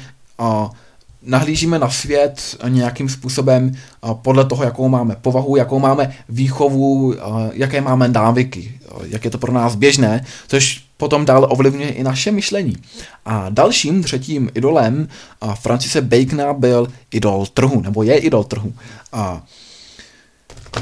nahlížíme 1.23 1.79
na 1.79 1.91
svět 1.91 2.57
nějakým 2.69 3.09
způsobem 3.09 3.73
podle 4.13 4.45
toho, 4.45 4.65
jakou 4.65 4.89
máme 4.89 5.17
povahu, 5.17 5.57
jakou 5.57 5.79
máme 5.79 6.15
výchovu, 6.29 7.15
jaké 7.53 7.81
máme 7.81 8.09
návyky, 8.09 8.81
jak 9.03 9.25
je 9.25 9.31
to 9.31 9.39
pro 9.39 9.53
nás 9.53 9.75
běžné, 9.75 10.25
což 10.49 10.85
potom 10.97 11.25
dále 11.25 11.47
ovlivňuje 11.47 11.89
i 11.89 12.03
naše 12.03 12.33
myšlení. 12.33 12.77
A 13.25 13.49
dalším 13.49 14.03
třetím 14.03 14.51
idolem 14.55 15.09
Francise 15.55 16.01
Bacona 16.01 16.53
byl 16.53 16.89
idol 17.11 17.47
trhu, 17.47 17.81
nebo 17.81 18.03
je 18.03 18.19
idol 18.19 18.45
trhu. 18.45 18.73
A 19.13 19.43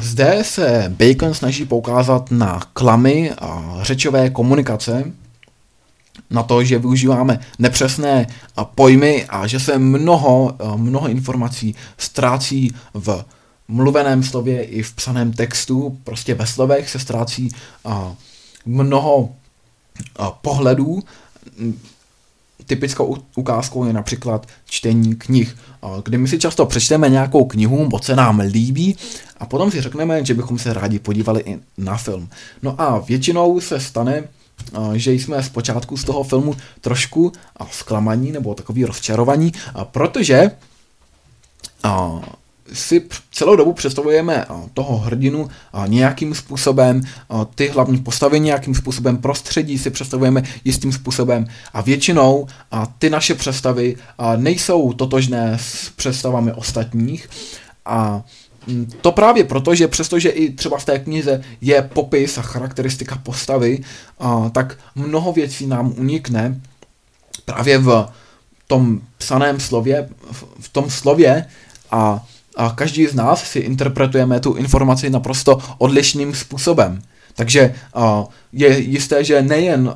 zde 0.03 0.45
se 0.45 0.95
Bacon 0.99 1.35
snaží 1.35 1.65
poukázat 1.65 2.31
na 2.31 2.61
klamy 2.73 3.33
a 3.39 3.79
řečové 3.83 4.31
komunikace, 4.31 5.13
na 6.31 6.43
to, 6.43 6.65
že 6.65 6.79
využíváme 6.79 7.41
nepřesné 7.59 8.27
pojmy 8.75 9.25
a 9.29 9.47
že 9.47 9.61
se 9.61 9.79
mnoho, 9.79 10.55
mnoho 10.77 11.09
informací 11.09 11.75
ztrácí 11.99 12.75
v 12.95 13.25
mluveném 13.69 14.23
slově 14.23 14.63
i 14.63 14.83
v 14.83 14.93
psaném 14.93 15.33
textu, 15.33 15.99
prostě 16.05 16.35
ve 16.35 16.47
slovech 16.47 16.91
se 16.91 16.99
ztrácí 16.99 17.49
mnoho 18.67 19.31
pohledů. 20.43 21.03
Typickou 22.67 23.17
ukázkou 23.37 23.85
je 23.85 23.93
například 23.93 24.47
čtení 24.65 25.15
knih, 25.15 25.57
kdy 26.05 26.19
my 26.19 26.29
si 26.29 26.39
často 26.39 26.67
přečteme 26.67 27.09
nějakou 27.09 27.45
knihu, 27.45 27.89
moc 27.89 28.05
se 28.05 28.17
nám 28.17 28.39
líbí 28.39 28.97
a 29.39 29.47
potom 29.47 29.71
si 29.71 29.81
řekneme, 29.81 30.25
že 30.25 30.35
bychom 30.35 30.59
se 30.59 30.73
rádi 30.73 30.99
podívali 30.99 31.41
i 31.41 31.59
na 31.79 31.97
film. 31.97 32.29
No 32.63 32.81
a 32.81 32.99
většinou 32.99 33.61
se 33.61 33.81
stane, 33.81 34.25
že 34.95 35.13
jsme 35.13 35.43
zpočátku 35.43 35.97
z 35.97 36.05
toho 36.05 36.23
filmu 36.23 36.57
trošku 36.81 37.33
zklamaní 37.71 38.33
nebo 38.33 38.55
takový 38.55 38.85
rozčarovaní, 38.85 39.53
protože 39.85 40.51
si 42.73 43.03
celou 43.33 43.57
dobu 43.57 43.73
představujeme 43.73 44.45
toho 44.75 44.99
hrdinu 44.99 45.49
nějakým 45.87 46.35
způsobem, 46.35 47.03
ty 47.55 47.69
hlavní 47.69 47.99
postavy 47.99 48.41
nějakým 48.41 48.75
způsobem, 48.75 49.17
prostředí 49.17 49.79
si 49.79 49.91
představujeme 49.91 50.43
jistým 50.65 50.93
způsobem 50.93 51.47
a 51.73 51.81
většinou 51.81 52.47
ty 52.99 53.11
naše 53.11 53.35
představy 53.35 53.97
nejsou 54.37 54.93
totožné 54.93 55.59
s 55.61 55.91
představami 55.91 56.53
ostatních 56.53 57.29
a 57.85 58.23
mm, 58.67 58.93
to 59.01 59.13
právě 59.13 59.45
proto, 59.45 59.75
že 59.75 59.89
přestože 59.89 60.29
i 60.29 60.53
třeba 60.53 60.79
v 60.79 60.85
té 60.85 60.99
knize 60.99 61.41
je 61.61 61.83
popis 61.83 62.39
a 62.39 62.43
charakteristika 62.43 63.17
postavy, 63.17 63.81
tak 64.53 64.79
mnoho 64.95 65.33
věcí 65.33 65.67
nám 65.67 65.93
unikne 65.97 66.61
právě 67.45 67.79
v 67.79 68.09
tom 68.67 69.01
psaném 69.19 69.61
slově, 69.61 70.09
v 70.61 70.69
tom 70.69 70.91
slově 70.91 71.47
a 71.91 72.27
a 72.57 72.71
každý 72.71 73.07
z 73.07 73.15
nás 73.15 73.45
si 73.45 73.59
interpretujeme 73.59 74.41
tu 74.41 74.55
informaci 74.55 75.11
naprosto 75.11 75.59
odlišným 75.79 76.35
způsobem. 76.35 77.03
Takže 77.35 77.75
je 78.53 78.81
jisté, 78.81 79.25
že 79.25 79.43
nejen 79.43 79.95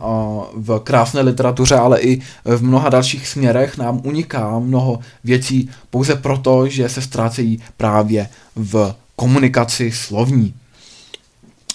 v 0.55 0.81
krásné 0.85 1.21
literatuře, 1.21 1.75
ale 1.75 2.01
i 2.01 2.21
v 2.45 2.63
mnoha 2.63 2.89
dalších 2.89 3.29
směrech 3.29 3.79
nám 3.79 4.01
uniká 4.05 4.59
mnoho 4.59 4.99
věcí 5.25 5.71
pouze 5.91 6.17
proto, 6.17 6.69
že 6.69 6.89
se 6.89 7.03
ztrácejí 7.03 7.63
právě 7.77 8.29
v 8.57 8.95
komunikaci 9.17 9.93
slovní. 9.93 10.55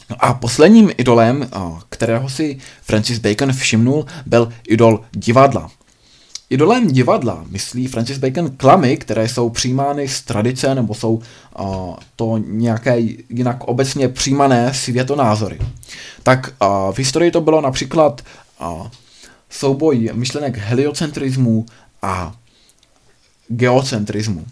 No 0.10 0.16
a 0.20 0.34
posledním 0.34 0.92
idolem, 0.98 1.50
kterého 1.90 2.30
si 2.30 2.58
Francis 2.82 3.20
Bacon 3.20 3.54
všimnul, 3.54 4.06
byl 4.26 4.50
idol 4.68 5.02
divadla. 5.12 5.70
Idolem 6.50 6.88
divadla 6.88 7.46
myslí 7.50 7.88
Francis 7.88 8.18
Bacon 8.18 8.52
klamy, 8.58 8.98
které 8.98 9.30
jsou 9.30 9.50
přijímány 9.50 10.08
z 10.08 10.22
tradice 10.22 10.76
nebo 10.76 10.94
jsou 10.94 11.22
uh, 11.60 11.96
to 12.16 12.38
nějaké 12.38 13.00
jinak 13.30 13.64
obecně 13.64 14.10
přijímané 14.10 14.74
světonázory. 14.74 15.60
Tak 16.24 16.54
uh, 16.62 16.68
v 16.94 16.98
historii 16.98 17.32
to 17.32 17.42
bylo 17.42 17.62
například 17.62 18.22
uh, 18.62 18.88
souboj 19.50 20.10
myšlenek 20.14 20.58
heliocentrismu 20.58 21.66
a 22.02 22.36
geocentrismu. 23.48 24.46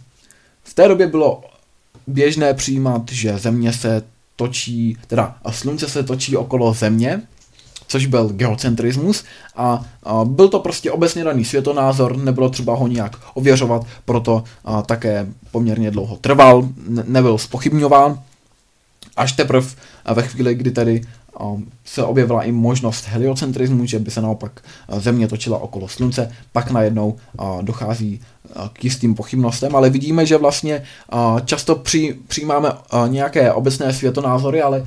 V 0.63 0.73
té 0.73 0.87
době 0.87 1.07
bylo 1.07 1.43
běžné 2.07 2.53
přijímat, 2.53 3.11
že 3.11 3.37
země 3.37 3.73
se 3.73 4.03
točí, 4.35 4.97
teda 5.07 5.37
slunce 5.51 5.89
se 5.89 6.03
točí 6.03 6.37
okolo 6.37 6.73
země, 6.73 7.21
což 7.93 8.05
byl 8.05 8.29
geocentrismus 8.29 9.23
a, 9.55 9.85
a 10.03 10.25
byl 10.25 10.49
to 10.49 10.59
prostě 10.59 10.91
obecně 10.91 11.23
daný 11.23 11.45
světonázor, 11.45 12.17
nebylo 12.17 12.49
třeba 12.49 12.75
ho 12.75 12.87
nějak 12.87 13.17
ověřovat, 13.33 13.85
proto 14.05 14.43
a, 14.65 14.81
také 14.81 15.27
poměrně 15.51 15.91
dlouho 15.91 16.17
trval, 16.17 16.69
ne, 16.89 17.03
nebyl 17.07 17.37
spochybňován, 17.37 18.19
až 19.17 19.31
teprve 19.31 19.67
ve 20.13 20.23
chvíli, 20.23 20.55
kdy 20.55 20.71
tady 20.71 21.01
se 21.85 22.03
objevila 22.03 22.43
i 22.43 22.51
možnost 22.51 23.05
heliocentrismu, 23.07 23.85
že 23.85 23.99
by 23.99 24.11
se 24.11 24.21
naopak 24.21 24.61
Země 24.97 25.27
točila 25.27 25.57
okolo 25.57 25.87
Slunce, 25.87 26.31
pak 26.51 26.71
najednou 26.71 27.15
dochází 27.61 28.21
k 28.73 28.83
jistým 28.83 29.15
pochybnostem, 29.15 29.75
ale 29.75 29.89
vidíme, 29.89 30.25
že 30.25 30.37
vlastně 30.37 30.83
často 31.45 31.75
při, 31.75 32.17
přijímáme 32.27 32.71
nějaké 33.07 33.53
obecné 33.53 33.93
světonázory, 33.93 34.61
ale 34.61 34.85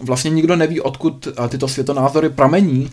vlastně 0.00 0.30
nikdo 0.30 0.56
neví, 0.56 0.80
odkud 0.80 1.28
tyto 1.48 1.68
světonázory 1.68 2.30
pramení. 2.30 2.90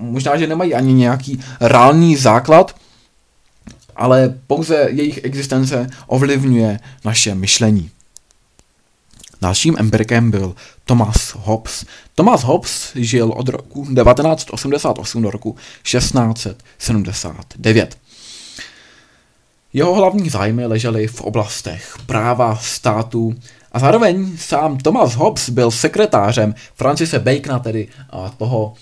Možná, 0.00 0.36
že 0.36 0.46
nemají 0.46 0.74
ani 0.74 0.92
nějaký 0.92 1.40
reálný 1.60 2.16
základ, 2.16 2.76
ale 3.96 4.34
pouze 4.46 4.86
jejich 4.90 5.24
existence 5.24 5.86
ovlivňuje 6.06 6.80
naše 7.04 7.34
myšlení. 7.34 7.90
Dalším 9.42 9.76
empirikem 9.78 10.30
byl 10.30 10.54
Thomas 10.84 11.34
Hobbes. 11.38 11.84
Thomas 12.14 12.42
Hobbes 12.42 12.92
žil 12.94 13.32
od 13.36 13.48
roku 13.48 13.84
1988 13.84 15.22
do 15.22 15.30
roku 15.30 15.56
1679. 15.82 17.98
Jeho 19.72 19.94
hlavní 19.94 20.30
zájmy 20.30 20.66
ležely 20.66 21.06
v 21.06 21.20
oblastech 21.20 21.96
práva, 22.06 22.56
státu 22.56 23.34
a 23.74 23.78
zároveň 23.78 24.36
sám 24.36 24.78
Thomas 24.78 25.14
Hobbes 25.14 25.50
byl 25.50 25.70
sekretářem 25.70 26.54
Francise 26.74 27.18
Bacona, 27.18 27.58
tedy 27.58 27.88
toho 28.36 28.74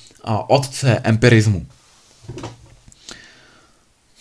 otce 0.46 1.00
empirismu. 1.04 1.66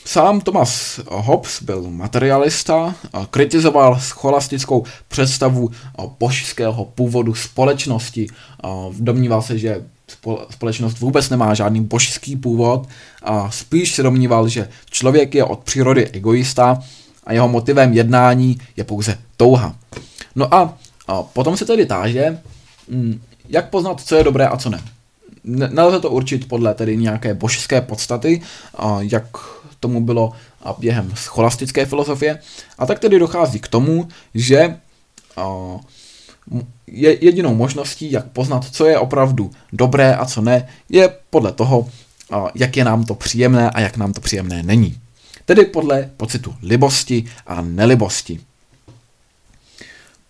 Sám 0.05 0.41
Thomas 0.41 0.99
Hobbes 1.09 1.61
byl 1.63 1.89
materialista, 1.89 2.95
kritizoval 3.29 3.99
scholastickou 3.99 4.83
představu 5.07 5.69
božského 6.19 6.85
původu 6.85 7.35
společnosti. 7.35 8.27
Domníval 8.99 9.41
se, 9.41 9.57
že 9.57 9.83
společnost 10.49 10.99
vůbec 10.99 11.29
nemá 11.29 11.53
žádný 11.53 11.81
božský 11.81 12.35
původ 12.35 12.87
a 13.23 13.51
spíš 13.51 13.95
se 13.95 14.03
domníval, 14.03 14.47
že 14.47 14.69
člověk 14.89 15.35
je 15.35 15.43
od 15.43 15.59
přírody 15.59 16.07
egoista 16.07 16.83
a 17.23 17.33
jeho 17.33 17.47
motivem 17.47 17.93
jednání 17.93 18.57
je 18.77 18.83
pouze 18.83 19.17
touha. 19.37 19.75
No 20.35 20.53
a, 20.53 20.77
a 21.07 21.23
potom 21.23 21.57
se 21.57 21.65
tedy 21.65 21.85
táže, 21.85 22.39
mm, 22.87 23.21
jak 23.49 23.69
poznat, 23.69 24.01
co 24.01 24.15
je 24.15 24.23
dobré 24.23 24.47
a 24.47 24.57
co 24.57 24.69
ne. 24.69 24.81
Nelze 25.43 25.99
to 25.99 26.09
určit 26.09 26.47
podle 26.47 26.73
tedy 26.73 26.97
nějaké 26.97 27.33
božské 27.33 27.81
podstaty, 27.81 28.41
jak 28.99 29.25
tomu 29.79 30.01
bylo 30.01 30.31
během 30.79 31.11
scholastické 31.15 31.85
filozofie. 31.85 32.39
A 32.77 32.85
tak 32.85 32.99
tedy 32.99 33.19
dochází 33.19 33.59
k 33.59 33.67
tomu, 33.67 34.07
že 34.33 34.77
je 36.87 37.25
jedinou 37.25 37.55
možností, 37.55 38.11
jak 38.11 38.25
poznat, 38.27 38.65
co 38.71 38.85
je 38.85 38.99
opravdu 38.99 39.51
dobré 39.73 40.15
a 40.15 40.25
co 40.25 40.41
ne, 40.41 40.67
je 40.89 41.13
podle 41.29 41.51
toho, 41.51 41.89
jak 42.55 42.77
je 42.77 42.85
nám 42.85 43.03
to 43.03 43.15
příjemné 43.15 43.69
a 43.69 43.79
jak 43.79 43.97
nám 43.97 44.13
to 44.13 44.21
příjemné 44.21 44.63
není. 44.63 44.97
Tedy 45.45 45.65
podle 45.65 46.09
pocitu 46.17 46.55
libosti 46.61 47.25
a 47.47 47.61
nelibosti. 47.61 48.39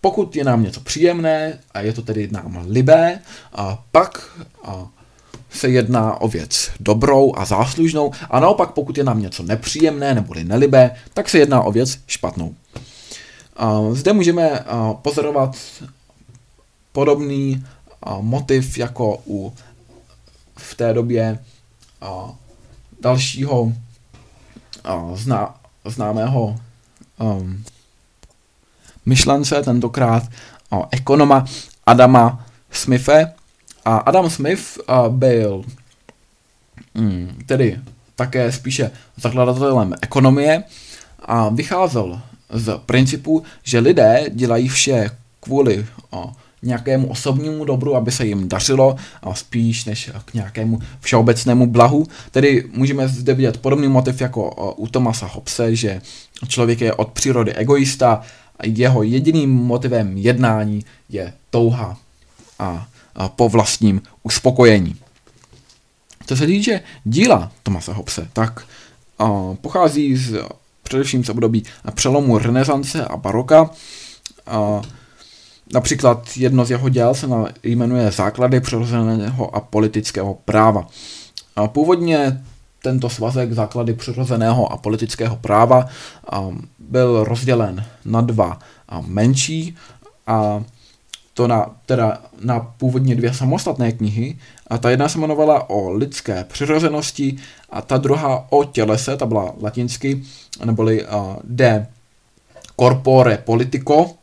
Pokud 0.04 0.36
je 0.36 0.44
nám 0.44 0.62
něco 0.62 0.80
příjemné 0.80 1.58
a 1.74 1.80
je 1.80 1.92
to 1.92 2.02
tedy 2.02 2.28
nám 2.32 2.64
libé, 2.68 3.20
a 3.52 3.84
pak 3.92 4.38
a 4.64 4.88
se 5.50 5.68
jedná 5.68 6.20
o 6.20 6.28
věc 6.28 6.70
dobrou 6.80 7.32
a 7.36 7.44
záslužnou 7.44 8.12
a 8.30 8.40
naopak 8.40 8.70
pokud 8.70 8.98
je 8.98 9.04
nám 9.04 9.22
něco 9.22 9.42
nepříjemné 9.42 10.14
nebo 10.14 10.34
nelibé, 10.34 10.90
tak 11.14 11.28
se 11.28 11.38
jedná 11.38 11.62
o 11.62 11.72
věc 11.72 11.98
špatnou. 12.06 12.54
A 13.56 13.80
zde 13.92 14.12
můžeme 14.12 14.64
pozorovat 15.02 15.56
podobný 16.92 17.64
motiv 18.20 18.78
jako 18.78 19.22
u 19.26 19.52
v 20.56 20.74
té 20.74 20.94
době 20.94 21.38
dalšího 23.00 23.72
zná, 25.14 25.60
známého 25.84 26.56
myšlence, 29.06 29.62
tentokrát 29.62 30.22
o, 30.70 30.86
ekonoma 30.90 31.44
Adama 31.86 32.46
Smithe, 32.70 33.32
a 33.84 33.96
Adam 33.96 34.30
Smith 34.30 34.78
byl 35.08 35.64
mm, 36.94 37.38
tedy 37.46 37.80
také 38.16 38.52
spíše 38.52 38.90
zakladatelem 39.16 39.94
ekonomie 40.02 40.64
a 41.22 41.48
vycházel 41.48 42.20
z 42.50 42.78
principu, 42.86 43.42
že 43.62 43.78
lidé 43.78 44.24
dělají 44.30 44.68
vše 44.68 45.10
kvůli 45.40 45.86
o, 46.10 46.32
nějakému 46.62 47.08
osobnímu 47.08 47.64
dobru, 47.64 47.96
aby 47.96 48.12
se 48.12 48.26
jim 48.26 48.48
dařilo, 48.48 48.96
a 49.22 49.34
spíš 49.34 49.84
než 49.84 50.10
k 50.24 50.34
nějakému 50.34 50.78
všeobecnému 51.00 51.66
blahu. 51.66 52.06
Tedy 52.30 52.64
můžeme 52.72 53.08
zde 53.08 53.34
vidět 53.34 53.58
podobný 53.58 53.88
motiv 53.88 54.20
jako 54.20 54.72
u 54.74 54.86
Tomasa 54.86 55.26
Hobbese, 55.26 55.76
že 55.76 56.00
člověk 56.48 56.80
je 56.80 56.94
od 56.94 57.08
přírody 57.08 57.54
egoista 57.54 58.22
jeho 58.62 59.02
jediným 59.02 59.50
motivem 59.50 60.18
jednání 60.18 60.84
je 61.08 61.32
touha 61.50 61.96
a 62.58 62.86
po 63.36 63.48
vlastním 63.48 64.02
uspokojení. 64.22 64.96
Co 66.26 66.36
se 66.36 66.46
týče 66.46 66.80
díla 67.04 67.52
Tomase 67.62 67.92
Hobbese, 67.92 68.28
tak 68.32 68.66
uh, 69.20 69.54
pochází 69.54 70.16
z, 70.16 70.42
především 70.82 71.24
z 71.24 71.28
období 71.28 71.64
přelomu 71.94 72.38
renesance 72.38 73.04
a 73.04 73.16
baroka. 73.16 73.62
Uh, 73.62 74.82
například 75.72 76.28
jedno 76.36 76.64
z 76.64 76.70
jeho 76.70 76.88
děl 76.88 77.14
se 77.14 77.26
jmenuje 77.62 78.10
Základy 78.10 78.60
přirozeného 78.60 79.56
a 79.56 79.60
politického 79.60 80.34
práva. 80.34 80.86
Uh, 81.58 81.66
původně 81.66 82.44
tento 82.82 83.08
svazek 83.08 83.52
základy 83.52 83.94
přirozeného 83.94 84.72
a 84.72 84.76
politického 84.76 85.36
práva 85.36 85.86
byl 86.78 87.24
rozdělen 87.24 87.84
na 88.04 88.20
dva 88.20 88.58
menší 89.06 89.76
a 90.26 90.64
to 91.34 91.48
na, 91.48 91.76
teda 91.86 92.18
na 92.40 92.60
původně 92.60 93.14
dvě 93.14 93.34
samostatné 93.34 93.92
knihy. 93.92 94.38
A 94.66 94.78
ta 94.78 94.90
jedna 94.90 95.08
se 95.08 95.18
jmenovala 95.18 95.70
o 95.70 95.90
lidské 95.90 96.44
přirozenosti 96.44 97.36
a 97.70 97.82
ta 97.82 97.96
druhá 97.96 98.46
o 98.50 98.64
tělese, 98.64 99.16
ta 99.16 99.26
byla 99.26 99.54
latinsky, 99.60 100.22
neboli 100.64 101.06
de 101.44 101.86
corpore 102.80 103.38
politico 103.38 104.14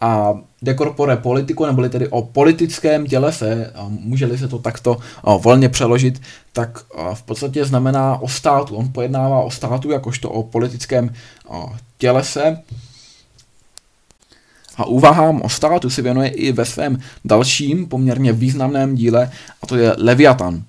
a 0.00 0.34
de 0.64 0.74
corpore 0.74 1.16
politico, 1.16 1.66
neboli 1.66 1.88
tedy 1.88 2.08
o 2.08 2.22
politickém 2.22 3.06
tělese, 3.06 3.72
může-li 3.88 4.38
se 4.38 4.48
to 4.48 4.58
takto 4.58 4.96
volně 5.38 5.68
přeložit, 5.68 6.22
tak 6.52 6.78
v 7.14 7.22
podstatě 7.22 7.64
znamená 7.64 8.16
o 8.16 8.28
státu. 8.28 8.76
On 8.76 8.92
pojednává 8.92 9.40
o 9.40 9.50
státu 9.50 9.90
jakožto 9.90 10.30
o 10.30 10.42
politickém 10.42 11.14
tělese 11.98 12.62
a 14.76 14.84
úvahám 14.84 15.42
o 15.42 15.48
státu 15.48 15.90
si 15.90 16.02
věnuje 16.02 16.28
i 16.28 16.52
ve 16.52 16.64
svém 16.64 16.98
dalším 17.24 17.86
poměrně 17.86 18.32
významném 18.32 18.94
díle, 18.94 19.30
a 19.62 19.66
to 19.66 19.76
je 19.76 19.94
Leviatan. 19.98 20.62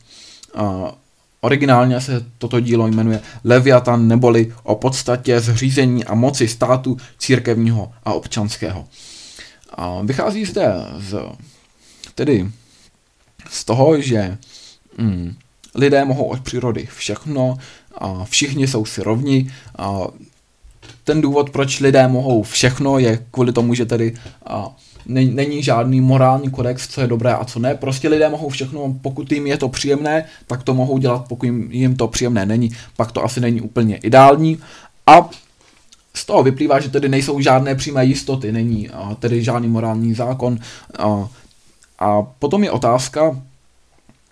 Originálně 1.41 2.01
se 2.01 2.25
toto 2.37 2.59
dílo 2.59 2.87
jmenuje 2.87 3.21
Leviatan 3.43 4.07
neboli 4.07 4.53
o 4.63 4.75
podstatě 4.75 5.39
zřízení 5.39 6.05
a 6.05 6.15
moci 6.15 6.47
státu 6.47 6.97
církevního 7.17 7.91
a 8.05 8.13
občanského. 8.13 8.85
A 9.75 10.01
vychází 10.03 10.45
zde 10.45 10.73
z, 10.97 11.19
tedy 12.15 12.51
z 13.49 13.65
toho, 13.65 14.01
že 14.01 14.37
mm, 14.97 15.35
lidé 15.75 16.05
mohou 16.05 16.25
od 16.25 16.39
přírody 16.39 16.87
všechno, 16.95 17.57
a 17.97 18.25
všichni 18.25 18.67
jsou 18.67 18.85
si 18.85 19.03
rovni, 19.03 19.51
a 19.77 19.99
ten 21.03 21.21
důvod, 21.21 21.49
proč 21.49 21.79
lidé 21.79 22.07
mohou 22.07 22.43
všechno, 22.43 22.99
je 22.99 23.25
kvůli 23.31 23.51
tomu, 23.53 23.73
že 23.73 23.85
tedy 23.85 24.13
a, 24.45 24.75
není 25.05 25.63
žádný 25.63 26.01
morální 26.01 26.49
kodex, 26.49 26.87
co 26.87 27.01
je 27.01 27.07
dobré 27.07 27.33
a 27.33 27.45
co 27.45 27.59
ne. 27.59 27.75
Prostě 27.75 28.09
lidé 28.09 28.29
mohou 28.29 28.49
všechno, 28.49 28.95
pokud 29.01 29.31
jim 29.31 29.47
je 29.47 29.57
to 29.57 29.69
příjemné, 29.69 30.25
tak 30.47 30.63
to 30.63 30.73
mohou 30.73 30.97
dělat, 30.97 31.25
pokud 31.27 31.45
jim 31.69 31.95
to 31.95 32.07
příjemné 32.07 32.45
není, 32.45 32.71
pak 32.97 33.11
to 33.11 33.23
asi 33.23 33.41
není 33.41 33.61
úplně 33.61 33.97
ideální. 33.97 34.57
A 35.07 35.29
z 36.15 36.25
toho 36.25 36.43
vyplývá, 36.43 36.79
že 36.79 36.89
tedy 36.89 37.09
nejsou 37.09 37.39
žádné 37.39 37.75
přímé 37.75 38.05
jistoty, 38.05 38.51
není 38.51 38.89
tedy 39.19 39.43
žádný 39.43 39.67
morální 39.67 40.13
zákon. 40.13 40.59
A 41.99 42.21
potom 42.39 42.63
je 42.63 42.71
otázka, 42.71 43.41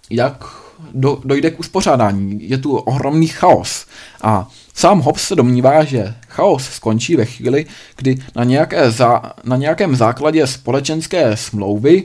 jak 0.09 0.45
do, 0.93 1.21
dojde 1.25 1.51
k 1.51 1.59
uspořádání. 1.59 2.49
Je 2.49 2.57
tu 2.57 2.77
ohromný 2.77 3.27
chaos. 3.27 3.85
A 4.21 4.49
sám 4.73 4.99
Hobbes 4.99 5.23
se 5.23 5.35
domnívá, 5.35 5.83
že 5.83 6.15
chaos 6.27 6.69
skončí 6.69 7.15
ve 7.15 7.25
chvíli, 7.25 7.65
kdy 7.95 8.17
na, 8.35 8.43
nějaké 8.43 8.91
za, 8.91 9.21
na 9.43 9.57
nějakém 9.57 9.95
základě 9.95 10.47
společenské 10.47 11.37
smlouvy 11.37 12.03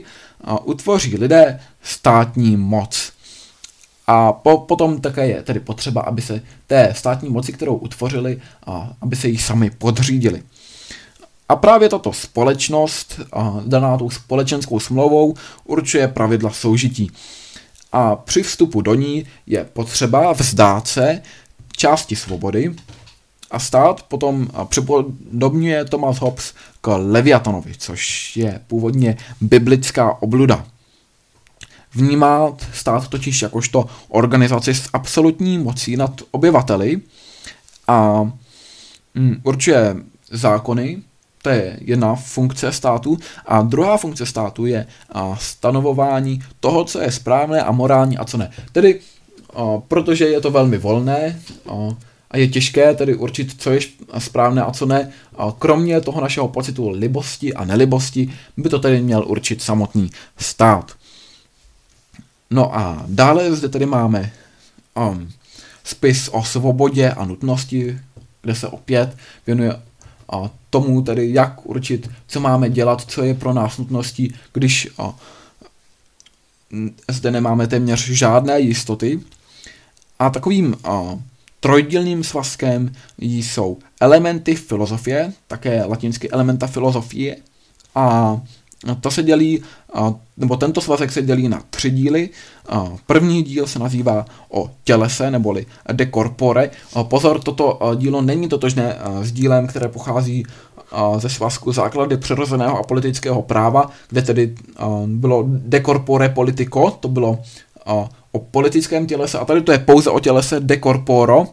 utvoří 0.63 1.17
lidé 1.17 1.59
státní 1.83 2.57
moc. 2.57 3.11
A 4.11 4.33
po, 4.33 4.57
potom 4.57 5.01
také 5.01 5.27
je 5.27 5.43
tedy 5.43 5.59
potřeba, 5.59 6.01
aby 6.01 6.21
se 6.21 6.41
té 6.67 6.93
státní 6.97 7.29
moci, 7.29 7.53
kterou 7.53 7.75
utvořili, 7.75 8.41
a, 8.65 8.93
aby 9.01 9.15
se 9.15 9.27
jí 9.27 9.37
sami 9.37 9.69
podřídili. 9.69 10.43
A 11.49 11.55
právě 11.55 11.89
tato 11.89 12.13
společnost, 12.13 13.21
a, 13.33 13.61
daná 13.65 13.97
tou 13.97 14.09
společenskou 14.09 14.79
smlouvou, 14.79 15.33
určuje 15.65 16.07
pravidla 16.07 16.49
soužití. 16.49 17.11
A 17.91 18.15
při 18.15 18.43
vstupu 18.43 18.81
do 18.81 18.95
ní 18.95 19.25
je 19.47 19.63
potřeba 19.63 20.33
vzdát 20.33 20.87
se 20.87 21.21
části 21.77 22.15
svobody 22.15 22.75
a 23.51 23.59
stát 23.59 24.03
potom 24.03 24.47
připodobňuje 24.69 25.85
Thomas 25.85 26.17
Hobbes 26.17 26.53
k 26.81 26.97
Leviatanovi, 26.97 27.73
což 27.77 28.37
je 28.37 28.61
původně 28.67 29.17
biblická 29.41 30.21
obluda. 30.21 30.65
Vnímá 31.93 32.53
stát 32.73 33.07
totiž 33.07 33.41
jakožto 33.41 33.85
organizaci 34.07 34.73
s 34.73 34.89
absolutní 34.93 35.57
mocí 35.57 35.97
nad 35.97 36.21
obyvateli 36.31 37.01
a 37.87 38.23
mm, 39.15 39.41
určuje 39.43 39.95
zákony, 40.31 41.01
to 41.41 41.49
je 41.49 41.77
jedna 41.81 42.15
funkce 42.15 42.71
státu. 42.71 43.17
A 43.45 43.61
druhá 43.61 43.97
funkce 43.97 44.25
státu 44.25 44.65
je 44.65 44.87
stanovování 45.39 46.39
toho, 46.59 46.85
co 46.85 46.99
je 46.99 47.11
správné 47.11 47.63
a 47.63 47.71
morální 47.71 48.17
a 48.17 48.25
co 48.25 48.37
ne. 48.37 48.51
Tedy, 48.71 48.99
protože 49.87 50.27
je 50.27 50.41
to 50.41 50.51
velmi 50.51 50.77
volné 50.77 51.39
a 52.31 52.37
je 52.37 52.47
těžké 52.47 52.95
tedy 52.95 53.15
určit, 53.15 53.61
co 53.61 53.71
je 53.71 53.79
správné 54.17 54.63
a 54.63 54.71
co 54.71 54.85
ne, 54.85 55.11
kromě 55.59 56.01
toho 56.01 56.21
našeho 56.21 56.47
pocitu 56.47 56.89
libosti 56.89 57.53
a 57.53 57.65
nelibosti, 57.65 58.33
by 58.57 58.69
to 58.69 58.79
tedy 58.79 59.01
měl 59.01 59.23
určit 59.27 59.61
samotný 59.61 60.09
stát. 60.37 60.91
No 62.49 62.77
a 62.77 63.05
dále 63.07 63.55
zde 63.55 63.69
tedy 63.69 63.85
máme 63.85 64.31
um, 64.95 65.31
spis 65.83 66.29
o 66.31 66.43
svobodě 66.43 67.11
a 67.11 67.25
nutnosti, 67.25 67.99
kde 68.41 68.55
se 68.55 68.67
opět 68.67 69.17
věnuje 69.47 69.81
a 70.31 70.49
tomu 70.69 71.01
tedy, 71.01 71.33
jak 71.33 71.65
určit, 71.65 72.09
co 72.27 72.39
máme 72.39 72.69
dělat, 72.69 73.01
co 73.01 73.23
je 73.23 73.33
pro 73.33 73.53
nás 73.53 73.77
nutností, 73.77 74.35
když 74.53 74.87
a, 74.97 75.15
zde 77.11 77.31
nemáme 77.31 77.67
téměř 77.67 78.09
žádné 78.09 78.59
jistoty. 78.59 79.19
A 80.19 80.29
takovým 80.29 80.75
a, 80.83 81.19
trojdílným 81.59 82.23
svazkem 82.23 82.93
jsou 83.17 83.77
elementy 84.01 84.55
filozofie, 84.55 85.33
také 85.47 85.83
latinsky 85.85 86.29
elementa 86.29 86.67
filozofie, 86.67 87.37
a 87.95 88.37
to 89.01 89.11
se 89.11 89.23
dělí, 89.23 89.63
nebo 90.37 90.57
tento 90.57 90.81
svazek 90.81 91.11
se 91.11 91.21
dělí 91.21 91.49
na 91.49 91.63
tři 91.69 91.89
díly. 91.89 92.29
První 93.05 93.43
díl 93.43 93.67
se 93.67 93.79
nazývá 93.79 94.25
o 94.49 94.69
tělese, 94.83 95.31
neboli 95.31 95.65
de 95.91 96.09
corpore. 96.13 96.69
Pozor, 97.03 97.39
toto 97.39 97.79
dílo 97.95 98.21
není 98.21 98.47
totožné 98.47 98.97
s 99.21 99.31
dílem, 99.31 99.67
které 99.67 99.87
pochází 99.87 100.45
ze 101.17 101.29
svazku 101.29 101.71
základy 101.71 102.17
přirozeného 102.17 102.79
a 102.79 102.83
politického 102.83 103.41
práva, 103.41 103.89
kde 104.09 104.21
tedy 104.21 104.55
bylo 105.05 105.45
de 105.47 105.81
corpore 105.81 106.29
politico, 106.29 106.97
to 106.99 107.07
bylo 107.07 107.39
o 108.31 108.39
politickém 108.39 109.07
tělese, 109.07 109.39
a 109.39 109.45
tady 109.45 109.61
to 109.61 109.71
je 109.71 109.77
pouze 109.79 110.09
o 110.09 110.19
tělese 110.19 110.59
de 110.59 110.79
corporo, 110.79 111.47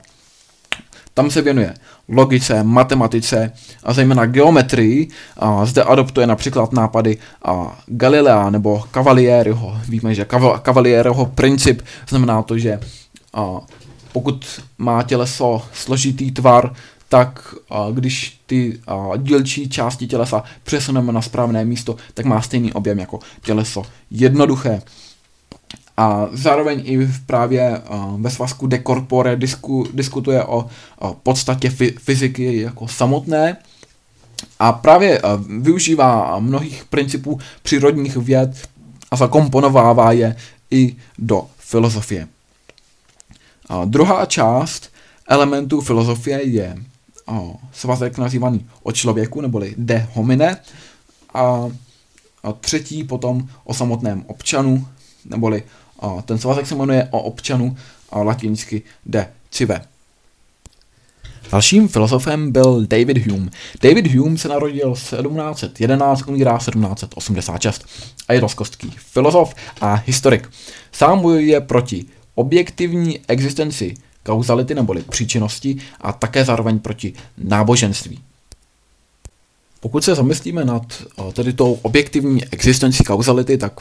tam 1.16 1.30
se 1.30 1.42
věnuje 1.42 1.74
logice, 2.08 2.62
matematice 2.62 3.52
a 3.82 3.92
zejména 3.92 4.26
geometrii. 4.26 5.08
A 5.36 5.66
zde 5.66 5.82
adoptuje 5.82 6.26
například 6.26 6.72
nápady 6.72 7.18
a 7.44 7.78
Galilea 7.86 8.50
nebo 8.50 8.84
Cavalieriho. 8.92 9.80
Víme, 9.88 10.14
že 10.14 10.26
Cavalieriho 10.62 11.26
princip 11.26 11.82
znamená 12.08 12.42
to, 12.42 12.58
že 12.58 12.80
a, 13.34 13.60
pokud 14.12 14.60
má 14.78 15.02
těleso 15.02 15.62
složitý 15.72 16.30
tvar, 16.30 16.74
tak 17.08 17.54
a, 17.70 17.86
když 17.92 18.40
ty 18.46 18.80
a, 18.86 19.16
dílčí 19.16 19.68
části 19.68 20.06
tělesa 20.06 20.42
přesuneme 20.62 21.12
na 21.12 21.22
správné 21.22 21.64
místo, 21.64 21.96
tak 22.14 22.26
má 22.26 22.42
stejný 22.42 22.72
objem 22.72 22.98
jako 22.98 23.18
těleso 23.42 23.82
jednoduché. 24.10 24.82
A 25.96 26.28
zároveň 26.32 26.82
i 26.84 26.96
v 26.98 27.26
právě 27.26 27.78
uh, 27.78 28.20
ve 28.20 28.30
svazku 28.30 28.66
De 28.66 28.82
Corpore 28.86 29.36
disku, 29.36 29.86
diskutuje 29.94 30.44
o, 30.44 30.66
o 30.98 31.14
podstatě 31.14 31.70
fyziky 31.98 32.60
jako 32.60 32.88
samotné 32.88 33.56
a 34.58 34.72
právě 34.72 35.22
uh, 35.22 35.28
využívá 35.62 36.38
mnohých 36.40 36.84
principů 36.84 37.40
přírodních 37.62 38.16
věd 38.16 38.68
a 39.10 39.16
zakomponovává 39.16 40.12
je 40.12 40.36
i 40.70 40.96
do 41.18 41.46
filozofie. 41.58 42.28
A 43.68 43.84
druhá 43.84 44.26
část 44.26 44.90
elementů 45.28 45.80
filozofie 45.80 46.42
je 46.46 46.76
uh, 47.26 47.56
svazek 47.72 48.18
nazývaný 48.18 48.66
o 48.82 48.92
člověku, 48.92 49.40
neboli 49.40 49.74
de 49.76 50.08
homine, 50.12 50.56
a, 51.34 51.70
a 52.42 52.52
třetí 52.52 53.04
potom 53.04 53.48
o 53.64 53.74
samotném 53.74 54.24
občanu, 54.26 54.86
neboli 55.24 55.62
a 55.98 56.22
ten 56.22 56.38
svazek 56.38 56.66
se 56.66 56.74
jmenuje 56.74 57.08
o 57.10 57.20
občanu 57.20 57.76
a 58.10 58.22
latinsky 58.22 58.82
de 59.06 59.28
cive. 59.50 59.80
Dalším 61.52 61.88
filozofem 61.88 62.52
byl 62.52 62.86
David 62.86 63.26
Hume. 63.26 63.50
David 63.82 64.14
Hume 64.14 64.38
se 64.38 64.48
narodil 64.48 64.94
1711, 64.94 66.28
umírá 66.28 66.58
1786 66.58 67.86
a 68.28 68.32
je 68.32 68.40
rozkostský 68.40 68.94
filozof 68.96 69.54
a 69.80 69.94
historik. 69.94 70.50
Sám 70.92 71.20
bojuje 71.20 71.60
proti 71.60 72.04
objektivní 72.34 73.20
existenci 73.28 73.94
kauzality 74.22 74.74
neboli 74.74 75.02
příčinnosti 75.02 75.76
a 76.00 76.12
také 76.12 76.44
zároveň 76.44 76.78
proti 76.78 77.12
náboženství. 77.38 78.20
Pokud 79.80 80.04
se 80.04 80.14
zamyslíme 80.14 80.64
nad 80.64 81.02
tedy 81.32 81.52
tou 81.52 81.78
objektivní 81.82 82.44
existencí 82.44 83.04
kauzality, 83.04 83.58
tak 83.58 83.80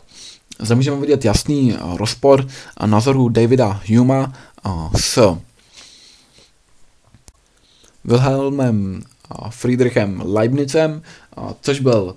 zde 0.59 0.75
můžeme 0.75 1.01
vidět 1.01 1.25
jasný 1.25 1.73
eh, 1.73 1.77
rozpor 1.97 2.47
názoru 2.85 3.29
Davida 3.29 3.81
Huma 3.89 4.33
eh, 4.65 4.69
s 4.97 5.37
Wilhelmem 8.05 9.03
eh, 9.03 9.35
Friedrichem 9.49 10.21
Leibnizem, 10.25 11.01
což 11.61 11.79
byl 11.79 12.15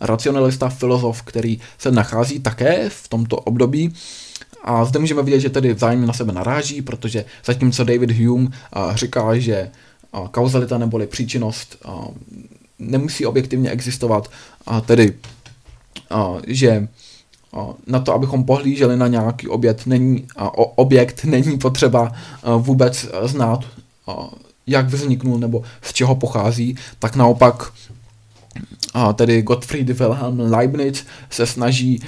racionalista, 0.00 0.68
filozof, 0.68 1.22
který 1.22 1.60
se 1.78 1.90
nachází 1.90 2.40
také 2.40 2.88
v 2.90 3.08
tomto 3.08 3.36
období. 3.36 3.94
A 4.64 4.84
zde 4.84 4.98
můžeme 4.98 5.22
vidět, 5.22 5.40
že 5.40 5.50
tedy 5.50 5.74
vzájemně 5.74 6.06
na 6.06 6.12
sebe 6.12 6.32
naráží, 6.32 6.82
protože 6.82 7.24
zatímco 7.44 7.84
David 7.84 8.10
Hume 8.10 8.48
říká, 8.94 9.38
že 9.38 9.70
kauzalita 10.30 10.78
neboli 10.78 11.06
příčinnost 11.06 11.76
nemusí 12.78 13.26
objektivně 13.26 13.70
existovat, 13.70 14.30
tedy 14.86 15.14
že 16.46 16.88
na 17.86 18.00
to, 18.00 18.14
abychom 18.14 18.44
pohlíželi 18.44 18.96
na 18.96 19.06
nějaký 19.06 19.48
objekt, 19.48 19.86
není, 19.86 20.26
objekt, 20.54 21.24
není 21.24 21.58
potřeba 21.58 22.12
vůbec 22.58 23.08
znát, 23.22 23.64
jak 24.66 24.88
vzniknul 24.88 25.38
nebo 25.38 25.62
z 25.82 25.92
čeho 25.92 26.14
pochází, 26.14 26.76
tak 26.98 27.16
naopak 27.16 27.72
tedy 29.14 29.42
Gottfried 29.42 29.90
Wilhelm 29.90 30.40
Leibniz 30.40 31.06
se 31.30 31.46
snaží 31.46 32.02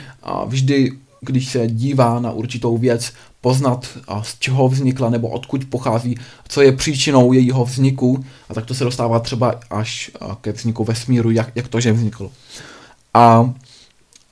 vždy, 0.46 0.92
když 1.20 1.48
se 1.48 1.66
dívá 1.66 2.20
na 2.20 2.33
určitou 2.33 2.79
věc, 2.79 3.12
poznat, 3.40 3.87
z 4.22 4.38
čeho 4.38 4.68
vznikla 4.68 5.11
nebo 5.11 5.29
odkud 5.29 5.64
pochází, 5.64 6.18
co 6.48 6.62
je 6.62 6.72
příčinou 6.72 7.33
jejího 7.33 7.64
vzniku 7.64 8.24
a 8.48 8.55
tak 8.55 8.66
to 8.66 8.74
se 8.74 8.85
dostává 8.85 9.18
třeba 9.20 9.55
až 9.70 10.11
ke 10.40 10.53
vzniku 10.53 10.85
vesmíru, 10.85 11.31
jak, 11.31 11.53
jak 11.55 11.68
to, 11.68 11.81
že 11.81 11.92
vznikl. 11.92 12.31
A 13.14 13.55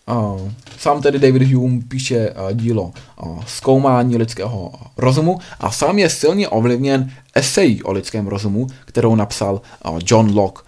Uh, 0.08 0.52
sám 0.78 1.02
tedy 1.02 1.18
David 1.18 1.52
Hume 1.52 1.82
píše 1.88 2.30
uh, 2.30 2.52
dílo 2.52 2.92
uh, 3.22 3.44
Zkoumání 3.44 4.16
lidského 4.16 4.72
rozumu 4.96 5.38
a 5.60 5.70
sám 5.70 5.98
je 5.98 6.10
silně 6.10 6.48
ovlivněn 6.48 7.12
esejí 7.34 7.82
o 7.82 7.92
lidském 7.92 8.26
rozumu, 8.26 8.66
kterou 8.84 9.14
napsal 9.14 9.60
uh, 9.84 9.98
John 10.06 10.36
Locke. 10.36 10.62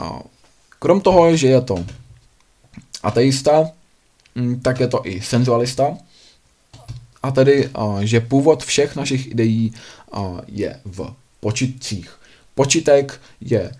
Uh, 0.00 0.18
krom 0.78 1.00
toho, 1.00 1.36
že 1.36 1.48
je 1.48 1.60
to 1.60 1.84
ateista, 3.02 3.70
hm, 4.36 4.60
tak 4.60 4.80
je 4.80 4.88
to 4.88 5.00
i 5.04 5.20
senzualista. 5.20 5.96
A 7.22 7.30
tedy, 7.30 7.70
že 8.00 8.20
původ 8.20 8.64
všech 8.64 8.96
našich 8.96 9.30
ideí 9.30 9.74
je 10.46 10.80
v 10.84 11.14
počitcích. 11.40 12.10
Počitek 12.54 13.20
je 13.40 13.72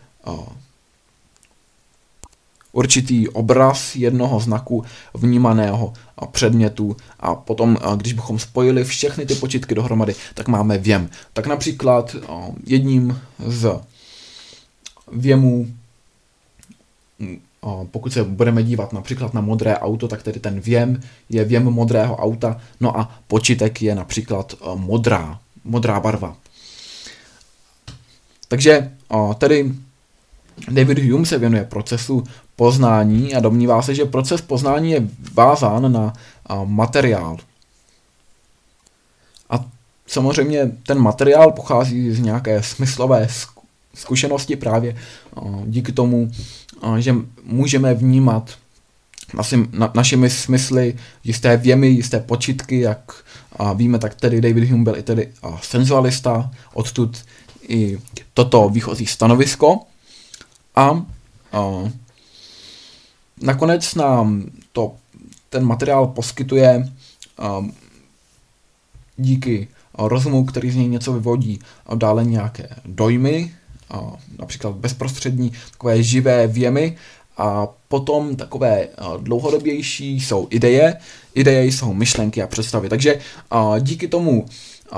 určitý 2.74 3.28
obraz 3.28 3.96
jednoho 3.96 4.40
znaku 4.40 4.84
vnímaného 5.14 5.92
předmětu 6.30 6.96
a 7.20 7.34
potom, 7.34 7.78
když 7.96 8.12
bychom 8.12 8.38
spojili 8.38 8.84
všechny 8.84 9.26
ty 9.26 9.34
počítky 9.34 9.74
dohromady, 9.74 10.14
tak 10.34 10.48
máme 10.48 10.78
věm. 10.78 11.08
Tak 11.32 11.46
například 11.46 12.16
jedním 12.66 13.20
z 13.46 13.80
věmů 15.12 15.66
pokud 17.90 18.12
se 18.12 18.24
budeme 18.24 18.62
dívat 18.62 18.92
například 18.92 19.34
na 19.34 19.40
modré 19.40 19.78
auto, 19.78 20.08
tak 20.08 20.22
tedy 20.22 20.40
ten 20.40 20.60
věm 20.60 21.00
je 21.28 21.44
věm 21.44 21.64
modrého 21.64 22.16
auta, 22.16 22.60
no 22.80 22.98
a 22.98 23.18
počítek 23.28 23.82
je 23.82 23.94
například 23.94 24.54
modrá, 24.74 25.38
modrá 25.64 26.00
barva. 26.00 26.36
Takže 28.48 28.92
tedy 29.38 29.72
David 30.70 30.98
Hume 30.98 31.26
se 31.26 31.38
věnuje 31.38 31.64
procesu 31.64 32.24
poznání 32.56 33.34
a 33.34 33.40
domnívá 33.40 33.82
se, 33.82 33.94
že 33.94 34.04
proces 34.04 34.40
poznání 34.40 34.90
je 34.90 35.08
vázán 35.34 35.92
na 35.92 36.12
materiál. 36.64 37.36
A 39.50 39.64
samozřejmě 40.06 40.70
ten 40.86 40.98
materiál 40.98 41.52
pochází 41.52 42.10
z 42.10 42.20
nějaké 42.20 42.62
smyslové 42.62 43.28
zkušenosti 43.94 44.56
právě 44.56 44.96
díky 45.66 45.92
tomu, 45.92 46.30
že 46.98 47.14
můžeme 47.44 47.94
vnímat 47.94 48.50
asi 49.38 49.68
na, 49.72 49.90
našimi 49.94 50.30
smysly 50.30 50.94
jisté 51.24 51.56
věmy, 51.56 51.88
jisté 51.88 52.20
počitky, 52.20 52.80
jak 52.80 53.12
a 53.56 53.72
víme, 53.72 53.98
tak 53.98 54.14
tedy 54.14 54.40
David 54.40 54.70
Hume 54.70 54.84
byl 54.84 54.96
i 54.96 55.02
tedy 55.02 55.28
a 55.42 55.58
senzualista, 55.62 56.50
odtud 56.74 57.24
i 57.68 57.98
toto 58.34 58.68
výchozí 58.68 59.06
stanovisko. 59.06 59.80
A, 60.74 61.06
a 61.52 61.90
nakonec 63.40 63.94
nám 63.94 64.50
to, 64.72 64.92
ten 65.48 65.64
materiál 65.64 66.06
poskytuje 66.06 66.92
a, 67.38 67.66
díky 69.16 69.68
rozumu, 69.98 70.44
který 70.44 70.70
z 70.70 70.76
něj 70.76 70.88
něco 70.88 71.12
vyvodí, 71.12 71.58
a 71.86 71.94
dále 71.94 72.24
nějaké 72.24 72.68
dojmy, 72.84 73.54
například 74.38 74.74
bezprostřední 74.74 75.52
takové 75.70 76.02
živé 76.02 76.46
věmy 76.46 76.96
a 77.36 77.66
potom 77.88 78.36
takové 78.36 78.88
dlouhodobější 79.20 80.20
jsou 80.20 80.46
ideje, 80.50 80.96
ideje 81.34 81.64
jsou 81.64 81.94
myšlenky 81.94 82.42
a 82.42 82.46
představy. 82.46 82.88
Takže 82.88 83.18
díky 83.80 84.08
tomu 84.08 84.46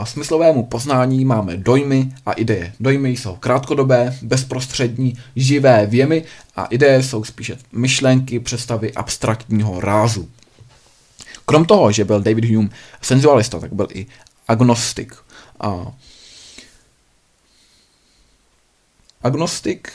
smyslovému 0.04 0.66
poznání 0.66 1.24
máme 1.24 1.56
dojmy 1.56 2.12
a 2.26 2.32
ideje. 2.32 2.72
Dojmy 2.80 3.10
jsou 3.10 3.36
krátkodobé, 3.36 4.18
bezprostřední, 4.22 5.14
živé 5.36 5.86
věmy 5.86 6.24
a 6.56 6.64
ideje 6.64 7.02
jsou 7.02 7.24
spíše 7.24 7.58
myšlenky, 7.72 8.40
představy 8.40 8.94
abstraktního 8.94 9.80
rázu. 9.80 10.28
Krom 11.46 11.64
toho, 11.64 11.92
že 11.92 12.04
byl 12.04 12.20
David 12.20 12.44
Hume 12.44 12.68
senzualista, 13.02 13.60
tak 13.60 13.72
byl 13.72 13.88
i 13.94 14.06
agnostik. 14.48 15.14
Agnostik 19.26 19.92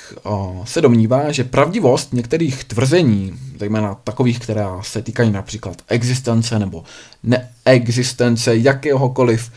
se 0.63 0.81
domnívá, 0.81 1.31
že 1.31 1.43
pravdivost 1.43 2.13
některých 2.13 2.63
tvrzení, 2.63 3.33
zejména 3.59 3.95
takových, 4.03 4.39
která 4.39 4.81
se 4.83 5.01
týkají 5.01 5.31
například 5.31 5.81
existence 5.87 6.59
nebo 6.59 6.83
neexistence 7.23 8.57
jakéhokoliv 8.57 9.51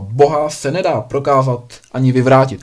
boha, 0.00 0.50
se 0.50 0.70
nedá 0.70 1.00
prokázat 1.00 1.74
ani 1.92 2.12
vyvrátit. 2.12 2.60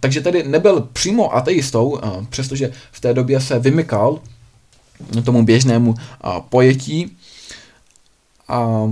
Takže 0.00 0.20
tedy 0.20 0.42
nebyl 0.42 0.88
přímo 0.92 1.36
ateistou, 1.36 2.00
přestože 2.28 2.72
v 2.92 3.00
té 3.00 3.14
době 3.14 3.40
se 3.40 3.58
vymykal 3.58 4.18
tomu 5.24 5.44
běžnému 5.44 5.94
pojetí. 6.48 7.16
A, 8.48 8.88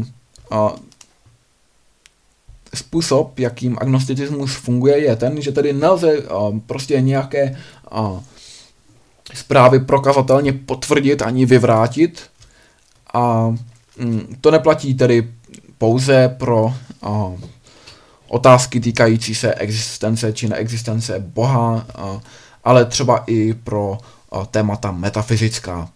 způsob, 2.79 3.39
jakým 3.39 3.77
agnosticismus 3.81 4.55
funguje, 4.55 4.99
je 4.99 5.17
ten, 5.17 5.43
že 5.43 5.53
tedy 5.53 5.73
nelze 5.73 6.19
uh, 6.19 6.59
prostě 6.67 7.01
nějaké 7.01 7.57
uh, 7.99 8.21
zprávy 9.35 9.81
prokazatelně 9.81 10.53
potvrdit 10.53 11.23
ani 11.23 11.47
vyvrátit. 11.47 12.23
A 13.15 13.47
um, 13.47 14.27
to 14.41 14.51
neplatí 14.51 14.95
tedy 14.95 15.29
pouze 15.79 16.29
pro 16.29 16.75
uh, 17.07 17.41
otázky 18.29 18.81
týkající 18.81 19.35
se 19.35 19.55
existence 19.55 20.33
či 20.33 20.49
neexistence 20.49 21.19
Boha, 21.19 21.87
ale 22.65 22.85
třeba 22.85 23.25
i 23.27 23.55
pro 23.55 23.99
témata 24.51 24.91
metafyzická. 24.91 25.89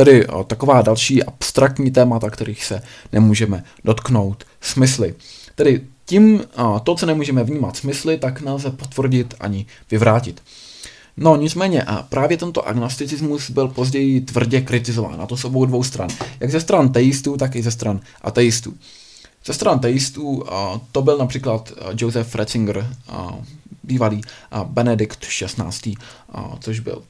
Tedy 0.00 0.26
o, 0.26 0.44
taková 0.44 0.82
další 0.82 1.22
abstraktní 1.24 1.90
témata, 1.90 2.30
kterých 2.30 2.64
se 2.64 2.82
nemůžeme 3.12 3.64
dotknout 3.84 4.44
smysly. 4.60 5.14
Tedy 5.54 5.80
tím 6.04 6.44
o, 6.56 6.80
to, 6.80 6.94
co 6.94 7.06
nemůžeme 7.06 7.44
vnímat 7.44 7.76
smysly, 7.76 8.18
tak 8.18 8.40
nelze 8.40 8.70
potvrdit 8.70 9.34
ani 9.40 9.66
vyvrátit. 9.90 10.42
No 11.16 11.36
nicméně 11.36 11.82
a 11.82 12.02
právě 12.02 12.36
tento 12.36 12.68
agnosticismus 12.68 13.50
byl 13.50 13.68
později 13.68 14.20
tvrdě 14.20 14.60
kritizován, 14.60 15.20
a 15.20 15.26
to 15.26 15.36
s 15.36 15.44
obou 15.44 15.64
dvou 15.64 15.82
stran. 15.82 16.08
Jak 16.40 16.50
ze 16.50 16.60
stran 16.60 16.92
teistů, 16.92 17.36
tak 17.36 17.56
i 17.56 17.62
ze 17.62 17.70
stran 17.70 18.00
ateistů. 18.22 18.74
Ze 19.46 19.52
stran 19.52 19.78
teistů 19.78 20.44
to 20.92 21.02
byl 21.02 21.18
například 21.18 21.72
Joseph 21.96 22.34
Ratzinger, 22.34 22.96
bývalý 23.82 24.20
Benedikt 24.64 25.18
XVI, 25.18 25.94
což 26.60 26.80
byl 26.80 27.02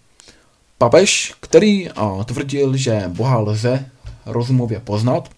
papež, 0.81 1.35
který 1.40 1.88
tvrdil, 2.25 2.77
že 2.77 3.05
Boha 3.09 3.38
lze 3.38 3.87
rozumově 4.27 4.81
poznat. 4.81 5.29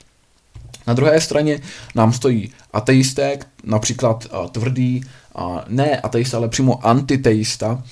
Na 0.87 0.95
druhé 0.95 1.21
straně 1.21 1.61
nám 1.95 2.13
stojí 2.13 2.53
ateisté, 2.73 3.39
například 3.65 4.27
uh, 4.27 4.49
tvrdý, 4.49 5.05
uh, 5.39 5.59
ne 5.69 6.01
ateista, 6.01 6.37
ale 6.37 6.49
přímo 6.49 6.87
antiteista, 6.87 7.83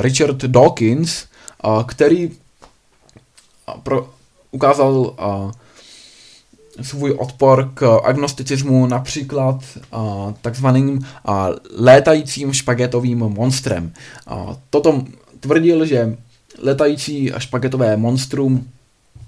Richard 0.00 0.36
Dawkins, 0.36 1.24
který 1.86 2.30
pro, 3.82 4.10
ukázal 4.50 5.16
svůj 6.82 7.12
odpor 7.12 7.70
k 7.74 7.98
agnosticismu 8.04 8.86
například 8.86 9.64
takzvaným 10.42 10.98
uh, 10.98 11.34
létajícím 11.78 12.52
špagetovým 12.52 13.18
monstrem. 13.18 13.92
Uh, 14.30 14.54
toto 14.70 15.04
tvrdil, 15.40 15.86
že 15.86 16.16
letající 16.62 17.32
a 17.32 17.38
špagetové 17.40 17.96
monstrum 17.96 18.68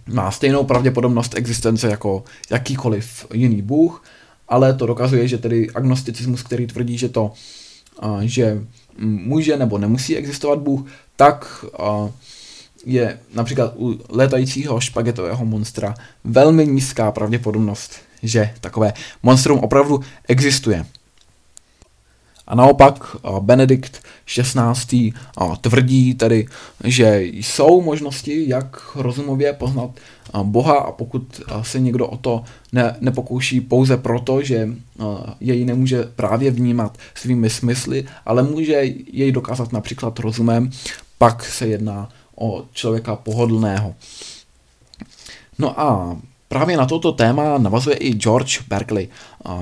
má 0.07 0.31
stejnou 0.31 0.65
pravděpodobnost 0.65 1.35
existence 1.37 1.89
jako 1.89 2.25
jakýkoliv 2.51 3.27
jiný 3.33 3.63
bůh, 3.63 4.05
ale 4.49 4.75
to 4.75 4.87
dokazuje, 4.87 5.29
že 5.29 5.39
tedy 5.39 5.71
agnosticismus, 5.71 6.43
který 6.43 6.67
tvrdí, 6.67 6.99
že 6.99 7.09
to, 7.09 7.33
že 8.21 8.65
může 8.99 9.57
nebo 9.57 9.79
nemusí 9.79 10.17
existovat 10.17 10.59
Bůh, 10.59 10.87
tak 11.17 11.65
je 12.87 13.21
například 13.35 13.73
u 13.77 14.01
letajícího 14.09 14.81
špagetového 14.81 15.45
monstra 15.45 15.95
velmi 16.25 16.67
nízká 16.67 17.13
pravděpodobnost, 17.13 17.93
že 18.23 18.55
takové 18.61 18.93
monstrum 19.23 19.59
opravdu 19.59 20.01
existuje. 20.29 20.87
A 22.47 22.55
naopak 22.55 23.17
Benedikt 23.41 24.03
XVI. 24.25 25.13
tvrdí 25.61 26.15
tedy, 26.15 26.47
že 26.85 27.21
jsou 27.23 27.83
možnosti, 27.83 28.49
jak 28.49 28.97
rozumově 28.97 29.53
poznat 29.53 29.91
Boha 30.43 30.75
a 30.75 30.93
pokud 30.93 31.41
se 31.63 31.81
někdo 31.81 32.07
o 32.07 32.17
to 32.17 32.45
ne, 32.73 32.97
nepokouší 33.01 33.61
pouze 33.61 33.97
proto, 33.97 34.43
že 34.43 34.69
jej 35.41 35.65
nemůže 35.65 36.05
právě 36.17 36.51
vnímat 36.51 36.99
svými 37.15 37.51
smysly, 37.51 38.05
ale 38.27 38.43
může 38.43 38.73
jej 39.13 39.33
dokázat 39.33 39.73
například 39.73 40.19
rozumem, 40.19 40.71
pak 41.19 41.45
se 41.45 41.67
jedná 41.67 42.09
o 42.37 42.65
člověka 42.73 43.17
pohodlného. 43.17 43.95
No 45.59 45.81
a 45.81 46.19
Právě 46.55 46.77
na 46.77 46.87
toto 46.87 47.13
téma 47.13 47.59
navazuje 47.59 47.97
i 47.97 48.11
George 48.13 48.61
Berkeley. 48.69 49.09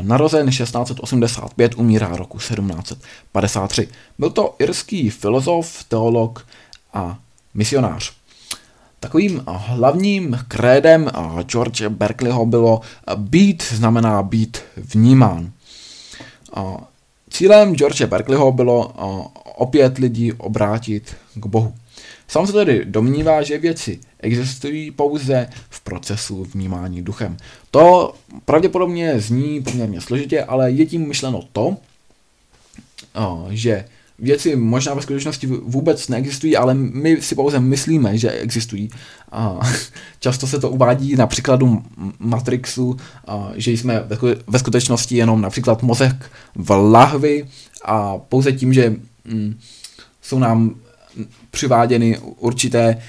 Narozen 0.03 0.51
1685, 0.51 1.74
umírá 1.74 2.16
roku 2.16 2.38
1753. 2.38 3.88
Byl 4.18 4.30
to 4.30 4.55
irský 4.59 5.11
filozof, 5.11 5.84
teolog 5.84 6.47
a 6.95 7.18
misionář. 7.55 8.12
Takovým 9.01 9.43
hlavním 9.47 10.38
krédem 10.49 11.11
George 11.43 11.88
Berkeleyho 11.88 12.47
bylo 12.47 12.80
být 13.16 13.62
znamená 13.62 14.22
být 14.22 14.59
vnímán. 14.76 15.53
Cílem 17.30 17.74
George 17.74 18.07
Berkeleyho 18.07 18.53
bylo 18.53 18.93
opět 19.57 19.99
lidi 19.99 20.32
obrátit 20.32 21.16
k 21.34 21.47
Bohu. 21.47 21.74
Sám 22.32 22.46
se 22.46 22.52
tedy 22.52 22.84
domnívá, 22.84 23.42
že 23.42 23.58
věci 23.58 24.00
existují 24.18 24.90
pouze 24.90 25.48
v 25.70 25.80
procesu 25.80 26.44
vnímání 26.44 27.02
duchem. 27.02 27.36
To 27.70 28.14
pravděpodobně 28.44 29.20
zní 29.20 29.62
poměrně 29.62 30.00
složitě, 30.00 30.44
ale 30.44 30.70
je 30.70 30.86
tím 30.86 31.08
myšleno 31.08 31.42
to, 31.52 31.76
že 33.50 33.84
věci 34.18 34.56
možná 34.56 34.94
ve 34.94 35.02
skutečnosti 35.02 35.46
vůbec 35.46 36.08
neexistují, 36.08 36.56
ale 36.56 36.74
my 36.74 37.22
si 37.22 37.34
pouze 37.34 37.60
myslíme, 37.60 38.18
že 38.18 38.30
existují. 38.30 38.90
Často 40.20 40.46
se 40.46 40.58
to 40.58 40.70
uvádí 40.70 41.16
na 41.16 41.26
příkladu 41.26 41.82
Matrixu, 42.18 42.96
že 43.54 43.70
jsme 43.70 44.04
ve 44.46 44.58
skutečnosti 44.58 45.16
jenom 45.16 45.40
například 45.40 45.82
mozek 45.82 46.30
v 46.54 46.70
lahvi 46.70 47.48
a 47.84 48.18
pouze 48.18 48.52
tím, 48.52 48.72
že 48.72 48.96
mm, 49.24 49.58
jsou 50.22 50.38
nám 50.38 50.74
přiváděny 51.50 52.18
určité 52.18 53.02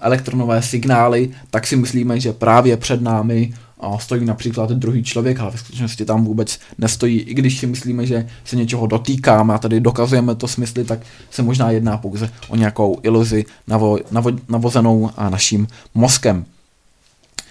elektronové 0.00 0.62
signály, 0.62 1.30
tak 1.50 1.66
si 1.66 1.76
myslíme, 1.76 2.20
že 2.20 2.32
právě 2.32 2.76
před 2.76 3.02
námi 3.02 3.54
stojí 3.98 4.24
například 4.24 4.70
druhý 4.70 5.04
člověk, 5.04 5.40
ale 5.40 5.50
ve 5.50 5.58
skutečnosti 5.58 6.04
tam 6.04 6.24
vůbec 6.24 6.58
nestojí. 6.78 7.20
I 7.20 7.34
když 7.34 7.58
si 7.58 7.66
myslíme, 7.66 8.06
že 8.06 8.28
se 8.44 8.56
něčeho 8.56 8.86
dotýkáme 8.86 9.54
a 9.54 9.58
tady 9.58 9.80
dokazujeme 9.80 10.34
to 10.34 10.48
smysly, 10.48 10.84
tak 10.84 11.00
se 11.30 11.42
možná 11.42 11.70
jedná 11.70 11.96
pouze 11.96 12.30
o 12.48 12.56
nějakou 12.56 12.98
iluzi 13.02 13.44
navo, 13.66 13.98
navo, 14.10 14.30
navozenou 14.48 15.10
naším 15.28 15.68
mozkem. 15.94 16.44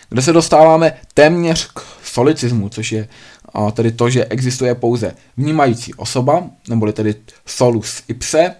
Kde 0.10 0.22
se 0.22 0.34
dostáváme 0.34 0.94
téměř 1.14 1.68
k 1.74 1.82
solicismu, 2.04 2.70
což 2.70 2.92
je 2.92 3.08
tedy 3.74 3.92
to, 3.92 4.10
že 4.10 4.26
existuje 4.26 4.76
pouze 4.76 5.16
vnímající 5.38 5.94
osoba, 5.94 6.44
neboli 6.70 6.94
tedy 6.94 7.16
solus 7.46 8.04
ipse, 8.08 8.56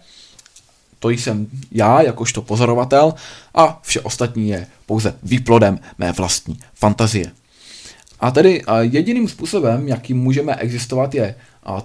to 1.00 1.10
jsem 1.10 1.48
já, 1.72 2.02
jakožto 2.02 2.42
pozorovatel, 2.42 3.14
a 3.56 3.80
vše 3.84 4.02
ostatní 4.02 4.50
je 4.50 4.68
pouze 4.86 5.16
výplodem 5.24 5.80
mé 5.98 6.12
vlastní 6.12 6.60
fantazie. 6.74 7.32
A 8.20 8.32
tedy 8.32 8.64
jediným 8.80 9.28
způsobem, 9.28 9.88
jakým 9.88 10.18
můžeme 10.20 10.56
existovat, 10.56 11.16
je 11.16 11.36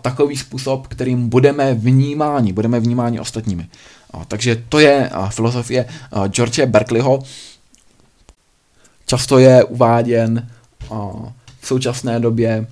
takový 0.03 0.37
způsob, 0.37 0.87
kterým 0.87 1.29
budeme 1.29 1.75
vnímáni, 1.75 2.53
budeme 2.53 2.81
vnímáni 2.81 3.21
ostatními. 3.21 3.69
Takže 4.29 4.63
to 4.69 4.79
je 4.79 5.11
filozofie 5.29 5.87
George 6.29 6.61
Berkeleyho. 6.67 7.23
Často 9.07 9.39
je 9.39 9.65
uváděn 9.65 10.49
v 11.61 11.67
současné 11.67 12.21
době 12.21 12.67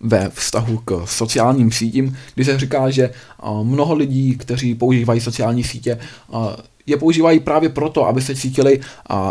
ve 0.00 0.30
vztahu 0.30 0.78
k 0.78 1.02
sociálním 1.04 1.72
sítím, 1.72 2.16
kdy 2.34 2.44
se 2.44 2.58
říká, 2.58 2.90
že 2.90 3.10
mnoho 3.62 3.94
lidí, 3.94 4.36
kteří 4.36 4.74
používají 4.74 5.20
sociální 5.20 5.64
sítě, 5.64 5.98
je 6.86 6.96
používají 6.96 7.40
právě 7.40 7.68
proto, 7.68 8.06
aby 8.06 8.22
se 8.22 8.34
cítili 8.34 8.80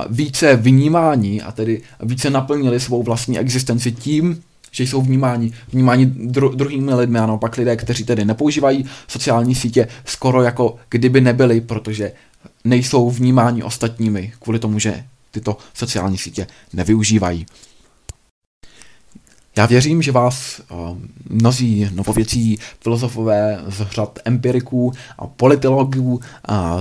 více 0.09 0.55
vnímání 0.55 1.41
a 1.41 1.51
tedy 1.51 1.81
více 2.03 2.29
naplnili 2.29 2.79
svou 2.79 3.03
vlastní 3.03 3.39
existenci 3.39 3.91
tím, 3.91 4.43
že 4.71 4.83
jsou 4.83 5.01
vnímáni, 5.01 5.53
vnímáni 5.71 6.05
dru, 6.05 6.55
druhými 6.55 6.93
lidmi 6.93 7.19
a 7.19 7.25
naopak 7.25 7.57
lidé, 7.57 7.75
kteří 7.75 8.03
tedy 8.03 8.25
nepoužívají 8.25 8.85
sociální 9.07 9.55
sítě, 9.55 9.87
skoro 10.05 10.41
jako 10.41 10.75
kdyby 10.89 11.21
nebyli, 11.21 11.61
protože 11.61 12.11
nejsou 12.63 13.09
vnímáni 13.09 13.63
ostatními 13.63 14.33
kvůli 14.39 14.59
tomu, 14.59 14.79
že 14.79 15.03
tyto 15.31 15.57
sociální 15.73 16.17
sítě 16.17 16.47
nevyužívají. 16.73 17.45
Já 19.55 19.65
věřím, 19.65 20.01
že 20.01 20.11
vás 20.11 20.61
uh, 20.71 20.97
mnozí 21.29 21.89
novověcí 21.93 22.59
filozofové 22.81 23.61
z 23.67 23.87
řad 23.91 24.19
empiriků 24.25 24.93
a 25.17 25.27
politologů 25.27 26.13
uh, 26.13 26.21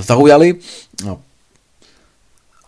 zaujali. 0.00 0.54
Uh, 1.04 1.14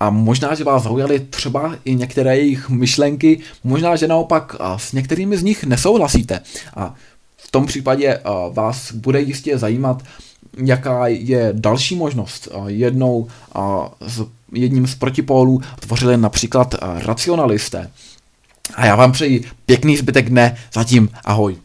a 0.01 0.11
možná, 0.11 0.55
že 0.55 0.65
vás 0.65 0.83
zaujaly 0.83 1.21
třeba 1.21 1.77
i 1.85 1.95
některé 1.95 2.37
jejich 2.37 2.69
myšlenky, 2.69 3.41
možná, 3.65 3.97
že 3.97 4.09
naopak 4.09 4.57
s 4.77 4.93
některými 4.93 5.37
z 5.37 5.43
nich 5.43 5.65
nesouhlasíte. 5.65 6.41
A 6.77 6.95
v 7.37 7.51
tom 7.51 7.67
případě 7.67 8.21
vás 8.53 8.93
bude 8.93 9.21
jistě 9.21 9.59
zajímat, 9.59 10.03
jaká 10.65 11.07
je 11.07 11.49
další 11.53 11.97
možnost. 11.97 12.49
Jednou 12.67 13.29
z, 14.01 14.27
jedním 14.53 14.87
z 14.87 14.95
protipólů 14.95 15.61
tvořili 15.81 16.17
například 16.17 16.75
racionalisté. 16.81 17.91
A 18.75 18.87
já 18.87 18.97
vám 18.97 19.12
přeji 19.12 19.45
pěkný 19.67 19.97
zbytek 19.97 20.29
dne, 20.29 20.57
zatím 20.73 21.09
ahoj. 21.25 21.57